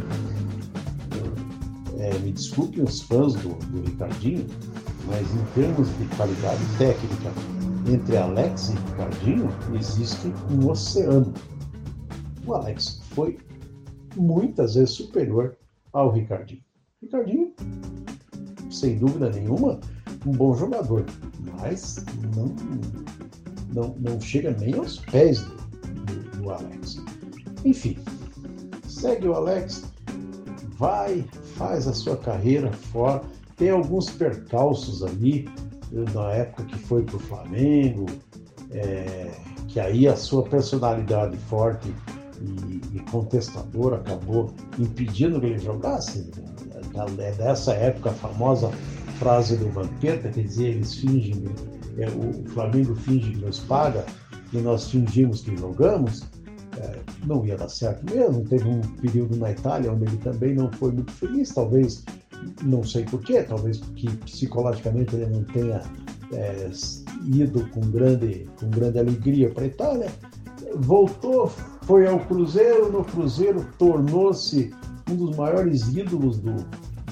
é, 2.00 2.18
me 2.20 2.32
desculpem 2.32 2.84
os 2.84 3.02
fãs 3.02 3.34
do, 3.34 3.50
do 3.50 3.82
Ricardinho, 3.82 4.48
mas 5.06 5.30
em 5.36 5.44
termos 5.54 5.88
de 5.98 6.06
qualidade 6.16 6.62
técnica, 6.78 7.32
entre 7.92 8.16
Alex 8.18 8.70
e 8.70 8.74
Ricardinho 8.74 9.50
existe 9.76 10.34
um 10.50 10.70
oceano. 10.70 11.34
O 12.46 12.54
Alex 12.54 13.02
foi 13.10 13.38
muitas 14.16 14.76
vezes 14.76 14.92
superior 14.92 15.58
ao 15.92 16.12
Ricardinho. 16.12 16.64
Ricardinho, 17.02 17.54
sem 18.70 18.98
dúvida 18.98 19.30
nenhuma, 19.30 19.80
um 20.26 20.32
bom 20.32 20.56
jogador, 20.56 21.06
mas 21.60 22.04
não, 22.36 22.56
não, 23.74 23.96
não 24.00 24.22
chega 24.22 24.56
nem 24.60 24.74
aos 24.76 24.98
pés 24.98 25.42
do, 25.42 25.56
do, 26.06 26.38
do 26.38 26.50
Alex. 26.50 26.98
Enfim, 27.66 27.98
segue 28.88 29.28
o 29.28 29.34
Alex, 29.34 29.84
vai, 30.78 31.26
faz 31.56 31.88
a 31.88 31.94
sua 31.94 32.16
carreira 32.18 32.72
fora, 32.72 33.22
tem 33.58 33.70
alguns 33.70 34.10
percalços 34.10 35.04
ali, 35.04 35.50
na 35.92 36.32
época 36.32 36.64
que 36.64 36.80
foi 36.80 37.04
para 37.04 37.16
o 37.18 37.20
Flamengo, 37.20 38.06
é, 38.72 39.32
que 39.68 39.80
aí 39.80 40.08
a 40.08 40.16
sua 40.16 40.44
personalidade 40.44 41.38
forte 41.38 41.94
e, 42.42 42.98
e 42.98 43.00
contestadora 43.12 43.98
acabou 43.98 44.54
impedindo 44.80 45.40
que 45.40 45.48
ele 45.48 45.60
jogasse. 45.60 46.32
É 47.20 47.32
dessa 47.34 47.74
época 47.74 48.10
a 48.10 48.14
famosa 48.14 48.70
frase 49.20 49.56
do 49.56 49.70
Vampeta, 49.70 50.30
que 50.30 50.44
dizia 50.44 50.70
eles 50.70 50.96
fingem, 50.96 51.46
é, 51.98 52.10
o 52.10 52.44
Flamengo 52.50 52.96
finge 52.96 53.32
que 53.32 53.38
nos 53.38 53.60
paga 53.60 54.06
e 54.52 54.58
nós 54.58 54.90
fingimos 54.90 55.42
que 55.42 55.56
jogamos, 55.56 56.24
é, 56.78 57.00
não 57.26 57.46
ia 57.46 57.56
dar 57.56 57.70
certo 57.70 58.04
mesmo. 58.14 58.44
Teve 58.46 58.68
um 58.68 58.82
período 58.82 59.38
na 59.38 59.52
Itália 59.52 59.92
onde 59.92 60.06
ele 60.06 60.18
também 60.18 60.56
não 60.56 60.72
foi 60.72 60.92
muito 60.92 61.12
feliz, 61.12 61.50
talvez 61.50 62.04
não 62.64 62.84
sei 62.84 63.04
porquê, 63.06 63.44
talvez 63.44 63.78
porque 63.78 64.10
psicologicamente 64.26 65.16
ele 65.16 65.28
não 65.28 65.44
tenha 65.46 65.82
é, 66.34 66.70
ido 67.26 67.68
com 67.70 67.82
grande, 67.82 68.48
com 68.60 68.70
grande 68.70 69.00
alegria 69.00 69.50
para 69.50 69.64
a 69.64 69.68
Itália. 69.68 70.12
Voltou, 70.76 71.52
foi 71.84 72.08
ao 72.08 72.20
Cruzeiro, 72.20 72.92
no 72.92 73.04
Cruzeiro 73.04 73.66
tornou-se 73.78 74.72
um 75.10 75.16
dos 75.16 75.36
maiores 75.36 75.88
ídolos 75.90 76.38
do, 76.40 76.56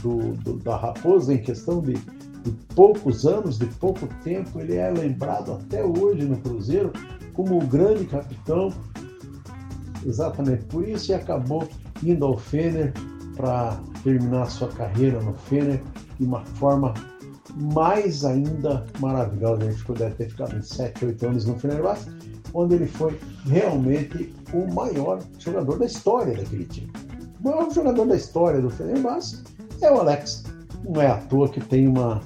do, 0.01 0.33
do, 0.43 0.57
da 0.59 0.77
Raposa 0.77 1.33
em 1.33 1.39
questão 1.39 1.81
de, 1.81 1.93
de 1.93 2.51
poucos 2.75 3.25
anos, 3.25 3.57
de 3.57 3.65
pouco 3.65 4.07
tempo. 4.23 4.59
Ele 4.59 4.75
é 4.75 4.89
lembrado 4.89 5.53
até 5.53 5.83
hoje 5.83 6.25
no 6.25 6.37
Cruzeiro 6.37 6.93
como 7.33 7.57
o 7.57 7.67
grande 7.67 8.05
capitão, 8.05 8.71
exatamente 10.05 10.63
por 10.65 10.87
isso, 10.87 11.11
e 11.11 11.15
acabou 11.15 11.67
indo 12.03 12.25
ao 12.25 12.37
Fener 12.37 12.93
para 13.39 13.79
terminar 14.03 14.51
sua 14.51 14.67
carreira 14.67 15.21
no 15.21 15.33
Fener 15.33 15.81
de 16.19 16.25
uma 16.25 16.43
forma 16.43 16.93
mais 17.73 18.25
ainda 18.25 18.85
maravilhosa. 18.99 19.63
Ele 19.63 19.73
ficou, 19.73 19.95
deve 19.95 20.15
ter 20.15 20.29
ficado 20.29 20.57
em 20.57 20.61
7, 20.61 21.05
8 21.05 21.25
anos 21.25 21.45
no 21.45 21.57
Fenerbahçe, 21.57 22.09
onde 22.53 22.75
ele 22.75 22.85
foi 22.85 23.17
realmente 23.45 24.35
o 24.53 24.71
maior 24.73 25.19
jogador 25.39 25.79
da 25.79 25.85
história 25.85 26.35
daquele 26.35 26.65
time. 26.65 26.91
O 27.39 27.43
maior 27.45 27.71
jogador 27.71 28.05
da 28.07 28.15
história 28.17 28.61
do 28.61 28.69
Fenerbahçe 28.69 29.41
é 29.81 29.89
o 29.89 30.01
Alex. 30.01 30.43
Não 30.83 31.01
é 31.01 31.07
à 31.07 31.17
toa 31.17 31.47
que 31.47 31.61
tem 31.61 31.87
uma, 31.87 32.21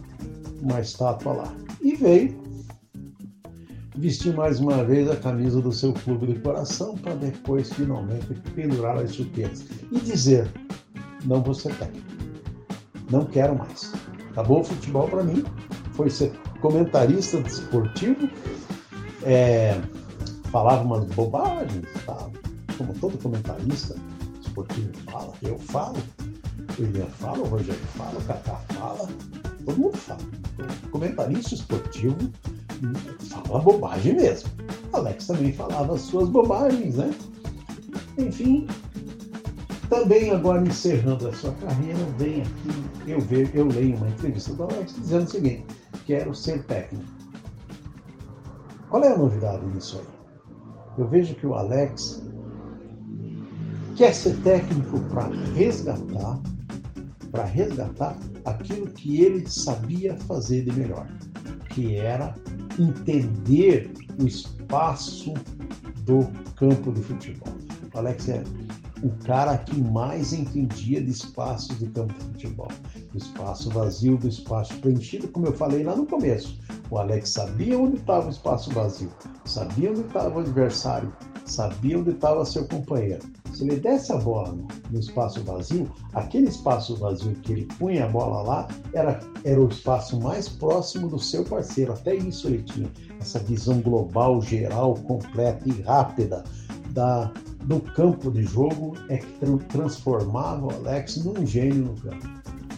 uma 0.63 0.79
estátua 0.81 1.33
lá. 1.33 1.53
E 1.79 1.95
veio 1.95 2.41
vestir 3.95 4.33
mais 4.33 4.59
uma 4.59 4.83
vez 4.83 5.07
a 5.11 5.15
camisa 5.15 5.61
do 5.61 5.71
seu 5.71 5.93
clube 5.93 6.25
de 6.25 6.39
coração 6.39 6.97
para 6.97 7.13
depois 7.13 7.71
finalmente 7.71 8.33
pendurar 8.55 8.97
as 8.97 9.13
chuteiras 9.13 9.63
e 9.91 9.99
dizer 9.99 10.51
não 11.25 11.41
vou 11.41 11.53
ser 11.53 11.75
técnico. 11.75 12.07
Não 13.09 13.25
quero 13.25 13.57
mais. 13.57 13.93
Acabou 14.31 14.61
o 14.61 14.63
futebol 14.63 15.07
para 15.07 15.23
mim. 15.23 15.43
Foi 15.93 16.09
ser 16.09 16.31
comentarista 16.61 17.41
desportivo. 17.41 18.29
É, 19.23 19.79
falava 20.51 20.83
umas 20.83 21.05
bobagens, 21.05 21.87
tá? 22.05 22.29
como 22.77 22.93
todo 22.95 23.17
comentarista 23.17 23.95
esportivo 24.41 24.91
fala. 25.09 25.33
Eu 25.41 25.57
falo, 25.57 25.97
o 26.77 26.81
William 26.81 27.05
fala, 27.05 27.39
o 27.39 27.47
Rogério 27.47 27.79
fala, 27.95 28.19
o 28.19 28.23
Kaká 28.23 28.55
fala, 28.73 29.09
todo 29.65 29.77
mundo 29.77 29.97
fala. 29.97 30.21
Comentarista 30.91 31.55
esportivo 31.55 32.17
fala 33.29 33.59
bobagem 33.59 34.15
mesmo. 34.15 34.49
Alex 34.91 35.27
também 35.27 35.53
falava 35.53 35.95
as 35.95 36.01
suas 36.01 36.29
bobagens, 36.29 36.95
né? 36.95 37.13
Enfim, 38.17 38.67
também 39.93 40.31
agora 40.31 40.65
encerrando 40.65 41.27
a 41.27 41.33
sua 41.33 41.51
carreira, 41.53 41.99
vem 42.17 42.41
aqui, 42.41 43.11
eu, 43.11 43.21
vejo, 43.21 43.51
eu 43.53 43.67
leio 43.67 43.95
uma 43.97 44.09
entrevista 44.09 44.51
do 44.53 44.63
Alex 44.63 44.95
dizendo 44.95 45.25
o 45.25 45.29
seguinte, 45.29 45.65
quero 46.07 46.33
ser 46.33 46.63
técnico. 46.63 47.05
Qual 48.89 49.03
é 49.03 49.13
a 49.13 49.17
novidade 49.17 49.63
nisso 49.67 49.99
aí? 49.99 50.13
Eu 50.97 51.07
vejo 51.07 51.35
que 51.35 51.45
o 51.45 51.53
Alex 51.53 52.23
quer 53.95 54.15
ser 54.15 54.35
técnico 54.37 54.99
para 55.11 55.27
resgatar, 55.53 56.39
para 57.31 57.43
resgatar 57.43 58.17
aquilo 58.45 58.87
que 58.87 59.21
ele 59.21 59.47
sabia 59.47 60.17
fazer 60.21 60.65
de 60.65 60.71
melhor. 60.71 61.07
que 61.69 61.95
era 61.95 62.35
entender 62.79 63.91
o 64.21 64.27
espaço 64.27 65.33
do 66.05 66.27
campo 66.55 66.91
de 66.91 67.01
futebol. 67.01 67.53
O 67.93 67.97
Alex 67.97 68.29
é 68.29 68.43
o 69.03 69.09
cara 69.25 69.57
que 69.57 69.79
mais 69.81 70.31
entendia 70.31 71.03
de 71.03 71.11
espaço 71.11 71.75
de 71.75 71.87
campo 71.87 72.13
de 72.13 72.25
futebol. 72.25 72.69
Do 73.11 73.17
espaço 73.17 73.69
vazio, 73.69 74.17
do 74.17 74.27
espaço 74.27 74.77
preenchido, 74.79 75.27
como 75.27 75.45
eu 75.45 75.53
falei 75.53 75.83
lá 75.83 75.95
no 75.95 76.05
começo. 76.05 76.57
O 76.89 76.97
Alex 76.97 77.31
sabia 77.31 77.77
onde 77.77 77.97
estava 77.97 78.27
o 78.27 78.29
espaço 78.29 78.71
vazio, 78.71 79.11
sabia 79.45 79.91
onde 79.91 80.01
estava 80.01 80.37
o 80.37 80.39
adversário, 80.39 81.13
sabia 81.45 81.99
onde 81.99 82.11
estava 82.11 82.45
seu 82.45 82.65
companheiro. 82.67 83.21
Se 83.53 83.63
ele 83.63 83.75
desse 83.75 84.11
a 84.11 84.17
bola 84.17 84.57
no, 84.89 84.99
espaço 84.99 85.43
vazio, 85.43 85.91
aquele 86.13 86.47
espaço 86.47 86.95
vazio 86.95 87.35
que 87.35 87.51
ele 87.51 87.65
punha 87.77 88.05
a 88.05 88.09
bola 88.09 88.41
lá 88.41 88.67
era, 88.93 89.19
era 89.43 89.61
o 89.61 89.67
espaço 89.67 90.19
mais 90.19 90.47
próximo 90.47 91.07
do 91.07 91.19
seu 91.19 91.43
parceiro. 91.43 91.93
Até 91.93 92.15
isso 92.15 92.47
ele 92.47 92.63
tinha, 92.63 92.89
essa 93.19 93.39
visão 93.39 93.79
global, 93.81 94.41
geral, 94.41 94.95
completa 94.95 95.67
e 95.67 95.81
rápida 95.81 96.43
da, 96.91 97.31
do 97.65 97.79
campo 97.79 98.31
de 98.31 98.43
jogo 98.43 98.95
é 99.09 99.17
que 99.17 99.57
transformava 99.69 100.67
o 100.67 100.71
Alex 100.71 101.17
num 101.17 101.45
gênio 101.45 101.85
no 101.85 101.95
campo. 102.01 102.27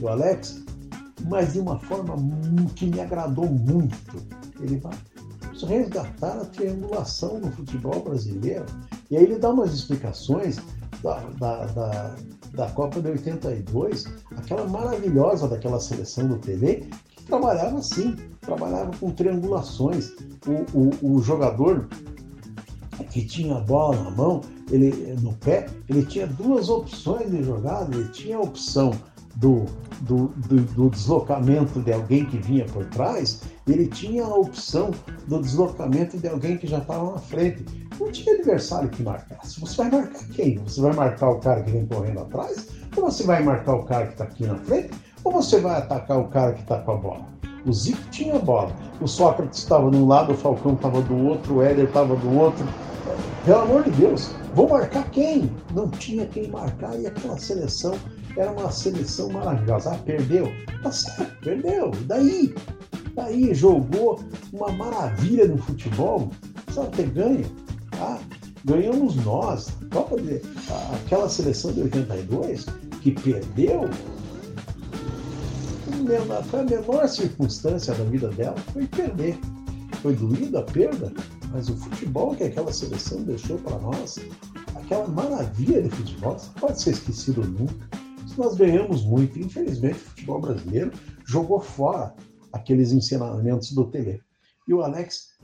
O 0.01 0.07
Alex, 0.07 0.63
mas 1.27 1.53
de 1.53 1.59
uma 1.59 1.79
forma 1.79 2.15
que 2.75 2.85
me 2.87 2.99
agradou 2.99 3.47
muito. 3.47 4.23
Ele 4.59 4.77
vai 4.77 4.93
resgatar 5.67 6.37
a 6.37 6.45
triangulação 6.45 7.39
no 7.39 7.51
futebol 7.51 8.03
brasileiro. 8.03 8.65
E 9.09 9.17
aí 9.17 9.23
ele 9.23 9.39
dá 9.39 9.49
umas 9.49 9.73
explicações 9.73 10.57
da, 11.01 11.19
da, 11.39 11.65
da, 11.67 12.15
da 12.53 12.69
Copa 12.71 13.01
de 13.01 13.09
82, 13.09 14.05
aquela 14.35 14.67
maravilhosa 14.67 15.47
daquela 15.47 15.79
seleção 15.79 16.27
do 16.27 16.37
TV, 16.37 16.87
que 17.15 17.23
trabalhava 17.23 17.77
assim, 17.77 18.15
trabalhava 18.41 18.91
com 18.99 19.11
triangulações. 19.11 20.11
O, 20.45 20.77
o, 20.77 21.15
o 21.15 21.21
jogador 21.21 21.87
que 23.03 23.25
tinha 23.25 23.57
a 23.57 23.59
bola 23.59 23.95
na 24.03 24.11
mão, 24.11 24.41
ele 24.71 25.15
no 25.21 25.33
pé, 25.33 25.67
ele 25.89 26.05
tinha 26.05 26.27
duas 26.27 26.69
opções 26.69 27.29
de 27.29 27.43
jogada, 27.43 27.95
ele 27.95 28.09
tinha 28.09 28.37
a 28.37 28.41
opção 28.41 28.91
do, 29.35 29.65
do, 30.01 30.27
do, 30.47 30.61
do, 30.61 30.89
deslocamento 30.89 31.81
de 31.81 31.91
alguém 31.91 32.25
que 32.25 32.37
vinha 32.37 32.65
por 32.65 32.85
trás, 32.85 33.41
ele 33.67 33.87
tinha 33.87 34.23
a 34.23 34.33
opção 34.33 34.91
do 35.27 35.41
deslocamento 35.41 36.17
de 36.17 36.27
alguém 36.27 36.57
que 36.57 36.67
já 36.67 36.77
estava 36.77 37.11
na 37.11 37.17
frente. 37.17 37.65
Não 37.99 38.11
tinha 38.11 38.35
adversário 38.35 38.89
que 38.89 39.03
marcasse. 39.03 39.59
Você 39.59 39.75
vai 39.77 39.91
marcar 39.91 40.27
quem? 40.29 40.57
Você 40.59 40.81
vai 40.81 40.93
marcar 40.93 41.29
o 41.29 41.39
cara 41.39 41.63
que 41.63 41.71
vem 41.71 41.85
correndo 41.85 42.19
atrás? 42.19 42.67
Ou 42.95 43.03
você 43.03 43.23
vai 43.23 43.43
marcar 43.43 43.75
o 43.75 43.83
cara 43.83 44.07
que 44.07 44.13
está 44.13 44.23
aqui 44.23 44.45
na 44.45 44.55
frente? 44.55 44.91
Ou 45.23 45.31
você 45.31 45.59
vai 45.59 45.77
atacar 45.77 46.19
o 46.19 46.27
cara 46.27 46.53
que 46.53 46.61
está 46.61 46.79
com 46.79 46.91
a 46.91 46.97
bola? 46.97 47.34
O 47.65 47.73
Zico 47.73 48.01
tinha 48.11 48.37
bola. 48.37 48.71
O 49.01 49.07
Sócrates 49.07 49.59
estava 49.59 49.89
de 49.89 49.97
um 49.97 50.07
lado, 50.07 50.33
o 50.33 50.37
Falcão 50.37 50.73
estava 50.73 51.01
do 51.01 51.17
outro, 51.27 51.55
o 51.55 51.61
Éder 51.63 51.85
estava 51.85 52.15
do 52.15 52.37
outro. 52.37 52.65
Pelo 53.43 53.61
amor 53.61 53.83
de 53.83 53.91
Deus, 53.91 54.31
vou 54.53 54.69
marcar 54.69 55.09
quem? 55.11 55.51
Não 55.73 55.89
tinha 55.89 56.25
quem 56.25 56.49
marcar 56.49 56.99
e 56.99 57.07
aquela 57.07 57.37
seleção 57.37 57.95
era 58.37 58.51
uma 58.51 58.71
seleção 58.71 59.29
maravilhosa. 59.29 59.91
Ah, 59.93 59.97
perdeu? 59.97 60.51
Tá 60.83 60.91
certo, 60.91 61.39
perdeu. 61.41 61.91
E 61.93 62.03
daí? 62.03 62.55
Daí 63.15 63.53
jogou 63.53 64.19
uma 64.51 64.71
maravilha 64.71 65.47
no 65.47 65.57
futebol. 65.57 66.29
Precisava 66.65 66.89
ter 66.91 67.09
ganho. 67.09 67.45
Tá? 67.91 68.19
Ganhamos 68.65 69.15
nós. 69.23 69.69
Aquela 71.05 71.29
seleção 71.29 71.71
de 71.71 71.81
82 71.83 72.65
que 73.01 73.11
perdeu. 73.11 73.89
Foi 76.49 76.59
a 76.59 76.63
menor 76.63 77.07
circunstância 77.07 77.93
da 77.93 78.03
vida 78.05 78.29
dela 78.29 78.57
foi 78.73 78.87
perder. 78.87 79.37
Foi 80.01 80.13
doída 80.15 80.59
a 80.59 80.63
perda, 80.63 81.11
mas 81.51 81.69
o 81.69 81.75
futebol 81.75 82.35
que 82.35 82.43
aquela 82.43 82.71
seleção 82.71 83.23
deixou 83.23 83.57
para 83.59 83.79
nós, 83.79 84.19
aquela 84.75 85.07
maravilha 85.07 85.81
de 85.81 85.89
futebol, 85.89 86.33
não 86.33 86.53
pode 86.53 86.81
ser 86.81 86.91
esquecido 86.91 87.43
nunca 87.43 88.05
nós 88.37 88.55
ganhamos 88.55 89.03
muito. 89.05 89.39
Infelizmente, 89.39 89.95
o 89.95 90.09
futebol 90.09 90.41
brasileiro 90.41 90.91
jogou 91.25 91.59
fora 91.59 92.13
aqueles 92.53 92.91
ensinamentos 92.91 93.71
do 93.71 93.85
Tele. 93.85 94.21
E 94.67 94.73
o 94.73 94.81
Alex 94.81 95.35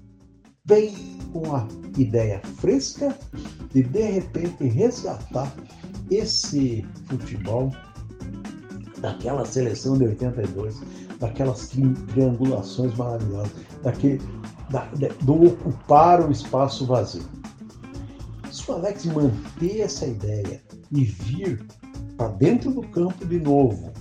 vem 0.65 0.93
com 1.31 1.55
a 1.55 1.67
ideia 1.97 2.41
fresca 2.57 3.17
de, 3.71 3.83
de 3.83 4.01
repente, 4.01 4.63
resgatar 4.65 5.53
esse 6.09 6.85
futebol 7.07 7.71
daquela 9.01 9.43
seleção 9.43 9.97
de 9.97 10.05
82, 10.05 10.81
daquelas 11.19 11.67
triangulações 11.67 12.95
maravilhosas, 12.95 13.51
daquele, 13.81 14.21
da, 14.69 14.87
do 15.21 15.47
ocupar 15.47 16.25
o 16.25 16.31
espaço 16.31 16.85
vazio. 16.85 17.23
Se 18.51 18.69
o 18.69 18.75
Alex 18.75 19.05
manter 19.05 19.81
essa 19.81 20.05
ideia 20.05 20.61
e 20.91 21.03
vir 21.03 21.65
para 22.15 22.27
dentro 22.29 22.71
do 22.71 22.81
campo 22.81 23.25
de 23.25 23.39
novo, 23.39 23.91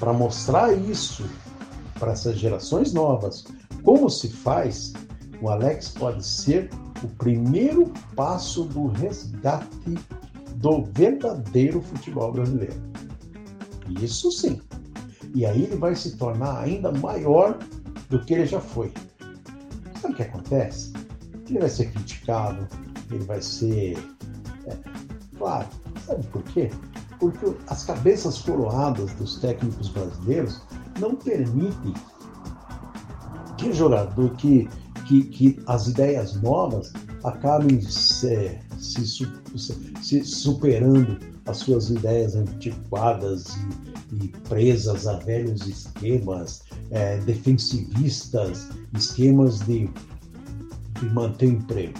para 0.00 0.12
mostrar 0.12 0.72
isso 0.72 1.24
para 1.98 2.12
essas 2.12 2.36
gerações 2.36 2.92
novas, 2.92 3.44
como 3.82 4.08
se 4.08 4.28
faz, 4.28 4.92
o 5.40 5.48
Alex 5.48 5.90
pode 5.90 6.24
ser 6.24 6.70
o 7.04 7.08
primeiro 7.08 7.92
passo 8.16 8.64
do 8.64 8.88
resgate 8.88 9.98
do 10.56 10.84
verdadeiro 10.84 11.80
futebol 11.82 12.32
brasileiro. 12.32 12.91
Isso 14.00 14.30
sim. 14.30 14.60
E 15.34 15.46
aí 15.46 15.64
ele 15.64 15.76
vai 15.76 15.94
se 15.94 16.16
tornar 16.16 16.60
ainda 16.60 16.92
maior 16.92 17.58
do 18.10 18.22
que 18.24 18.34
ele 18.34 18.46
já 18.46 18.60
foi. 18.60 18.92
Sabe 20.00 20.14
o 20.14 20.16
que 20.16 20.22
acontece? 20.22 20.92
Ele 21.48 21.58
vai 21.58 21.68
ser 21.68 21.90
criticado, 21.90 22.68
ele 23.10 23.24
vai 23.24 23.40
ser. 23.40 23.96
É, 24.66 24.76
claro, 25.36 25.66
Sabe 26.06 26.26
por 26.26 26.42
quê? 26.42 26.70
Porque 27.18 27.54
as 27.68 27.84
cabeças 27.84 28.38
coroadas 28.40 29.12
dos 29.14 29.38
técnicos 29.38 29.88
brasileiros 29.88 30.60
não 30.98 31.14
permitem 31.14 31.94
que 33.56 33.72
jogador, 33.72 34.30
que, 34.36 34.68
que, 35.06 35.24
que 35.24 35.62
as 35.66 35.86
ideias 35.86 36.40
novas 36.42 36.92
acabem 37.22 37.80
se, 37.80 38.58
se, 38.78 39.04
se 40.02 40.24
superando 40.24 41.18
as 41.46 41.58
suas 41.58 41.90
ideias 41.90 42.34
antiquadas 42.34 43.46
e, 44.12 44.24
e 44.24 44.28
presas 44.48 45.06
a 45.06 45.18
velhos 45.18 45.66
esquemas 45.66 46.62
é, 46.90 47.18
defensivistas, 47.18 48.68
esquemas 48.94 49.60
de, 49.60 49.88
de 51.00 51.06
manter 51.12 51.48
emprego. 51.48 51.98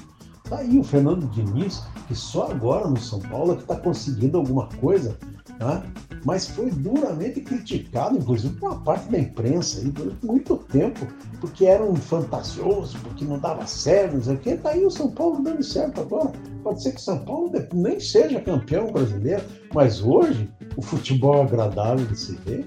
Tá 0.48 0.58
aí 0.58 0.78
o 0.78 0.84
Fernando 0.84 1.26
Diniz 1.30 1.82
que 2.06 2.14
só 2.14 2.50
agora 2.50 2.88
no 2.88 2.98
São 2.98 3.20
Paulo 3.20 3.52
é 3.52 3.56
que 3.56 3.62
está 3.62 3.76
conseguindo 3.76 4.36
alguma 4.36 4.68
coisa, 4.80 5.16
né? 5.58 5.82
mas 6.24 6.46
foi 6.46 6.70
duramente 6.70 7.40
criticado, 7.40 8.18
inclusive 8.18 8.54
por 8.56 8.70
uma 8.70 8.80
parte 8.80 9.10
da 9.10 9.18
imprensa, 9.18 9.80
aí, 9.80 9.88
durante 9.88 10.24
muito 10.24 10.56
tempo, 10.56 11.06
porque 11.40 11.66
era 11.66 11.82
um 11.82 11.96
fantasioso, 11.96 12.98
porque 13.02 13.24
não 13.24 13.38
dava 13.38 13.66
certo, 13.66 14.14
não 14.14 14.22
sei 14.22 14.34
o 14.34 14.38
quê. 14.38 14.50
Está 14.50 14.70
aí 14.70 14.84
o 14.84 14.90
São 14.90 15.10
Paulo 15.10 15.42
dando 15.42 15.62
certo 15.62 16.00
agora. 16.00 16.32
Pode 16.62 16.82
ser 16.82 16.92
que 16.92 17.00
São 17.00 17.24
Paulo 17.24 17.52
nem 17.74 17.98
seja 17.98 18.40
campeão 18.40 18.92
brasileiro, 18.92 19.42
mas 19.74 20.02
hoje 20.02 20.48
o 20.76 20.82
futebol 20.82 21.42
agradável 21.42 22.06
de 22.06 22.18
se 22.18 22.34
ver 22.36 22.66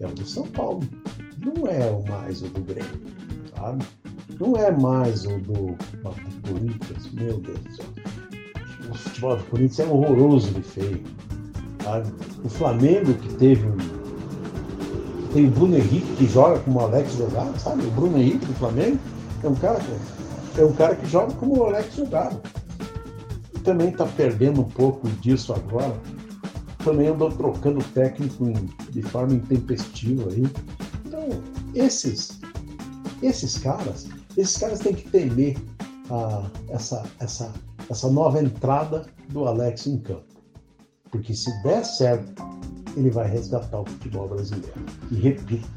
é 0.00 0.06
o 0.06 0.10
do 0.10 0.26
São 0.26 0.46
Paulo. 0.48 0.80
Não 1.38 1.66
é 1.66 2.08
mais 2.08 2.42
o 2.42 2.48
do 2.48 2.60
Grêmio, 2.62 3.00
sabe? 3.56 3.84
Não 4.40 4.56
é 4.56 4.70
mais 4.70 5.24
o 5.24 5.38
do, 5.38 5.76
do 5.76 6.48
Corinthians, 6.48 7.10
meu 7.12 7.38
Deus 7.40 7.60
do 7.60 7.76
céu 7.76 7.86
o 8.90 8.94
futebol 8.94 9.36
do 9.36 9.44
Corinthians 9.44 9.80
é 9.80 9.92
horroroso 9.92 10.50
de 10.52 10.62
feio. 10.62 11.02
Sabe? 11.82 12.08
O 12.44 12.48
Flamengo 12.48 13.14
que 13.14 13.34
teve 13.34 13.66
um. 13.66 13.76
Tem 15.32 15.46
o 15.46 15.50
Bruno 15.50 15.76
Henrique 15.76 16.16
que 16.16 16.26
joga 16.26 16.58
como 16.60 16.78
o 16.78 16.82
Alex 16.82 17.14
jogava, 17.14 17.58
sabe? 17.58 17.84
O 17.84 17.90
Bruno 17.90 18.16
Henrique 18.18 18.46
do 18.46 18.54
Flamengo 18.54 18.98
é 19.42 19.48
um 19.48 19.54
cara 19.54 19.78
que, 19.78 20.60
é 20.60 20.64
um 20.64 20.72
cara 20.72 20.96
que 20.96 21.06
joga 21.06 21.32
como 21.34 21.58
o 21.58 21.64
Alex 21.64 21.94
jogava. 21.94 22.40
Também 23.66 23.90
está 23.90 24.06
perdendo 24.06 24.62
um 24.62 24.70
pouco 24.70 25.06
disso 25.20 25.52
agora. 25.52 25.94
Também 26.82 27.08
andou 27.08 27.30
trocando 27.30 27.84
técnico 27.92 28.44
de 28.90 29.02
forma 29.02 29.34
intempestiva 29.34 30.30
aí. 30.30 30.44
Então, 31.04 31.28
esses, 31.74 32.40
esses 33.22 33.58
caras, 33.58 34.08
esses 34.38 34.56
caras 34.56 34.78
têm 34.78 34.94
que 34.94 35.10
temer 35.10 35.58
a, 36.08 36.48
essa, 36.70 37.04
essa 37.20 37.52
essa 37.90 38.10
nova 38.10 38.42
entrada 38.42 39.06
do 39.28 39.46
Alex 39.46 39.86
em 39.86 39.98
campo. 39.98 40.24
Porque 41.10 41.34
se 41.34 41.50
der 41.62 41.84
certo, 41.84 42.42
ele 42.96 43.10
vai 43.10 43.28
resgatar 43.28 43.80
o 43.80 43.86
futebol 43.86 44.28
brasileiro. 44.28 44.72
E 45.10 45.14
repito, 45.16 45.68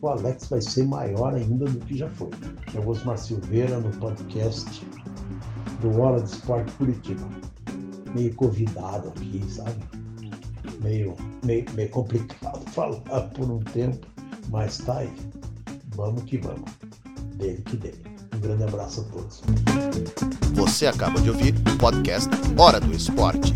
o 0.00 0.08
Alex 0.08 0.48
vai 0.48 0.60
ser 0.60 0.84
maior 0.86 1.34
ainda 1.34 1.64
do 1.64 1.78
que 1.80 1.96
já 1.96 2.08
foi. 2.10 2.30
É 2.74 2.78
o 2.78 2.88
Osmar 2.88 3.18
Silveira 3.18 3.78
no 3.78 3.90
podcast 3.98 4.86
do 5.80 6.00
Hora 6.00 6.20
de 6.20 6.30
Esporte 6.30 6.72
Curitiba. 6.72 7.28
Meio 8.14 8.34
convidado 8.34 9.08
aqui, 9.08 9.44
sabe? 9.48 9.76
Meio, 10.82 11.14
meio, 11.44 11.64
meio 11.74 11.88
complicado 11.90 12.60
falar 12.70 13.00
por 13.34 13.50
um 13.50 13.58
tempo, 13.60 14.06
mas 14.50 14.78
tá 14.78 14.98
aí. 14.98 15.12
Vamos 15.94 16.22
que 16.24 16.38
vamos. 16.38 16.70
Dele 17.36 17.62
que 17.62 17.76
dele. 17.76 18.02
Um 18.34 18.40
grande 18.40 18.64
abraço 18.64 19.00
a 19.00 19.04
todos. 19.04 19.42
Você 20.54 20.86
acaba 20.86 21.20
de 21.20 21.30
ouvir 21.30 21.54
o 21.72 21.78
podcast 21.78 22.30
Hora 22.58 22.80
do 22.80 22.92
Esporte. 22.92 23.54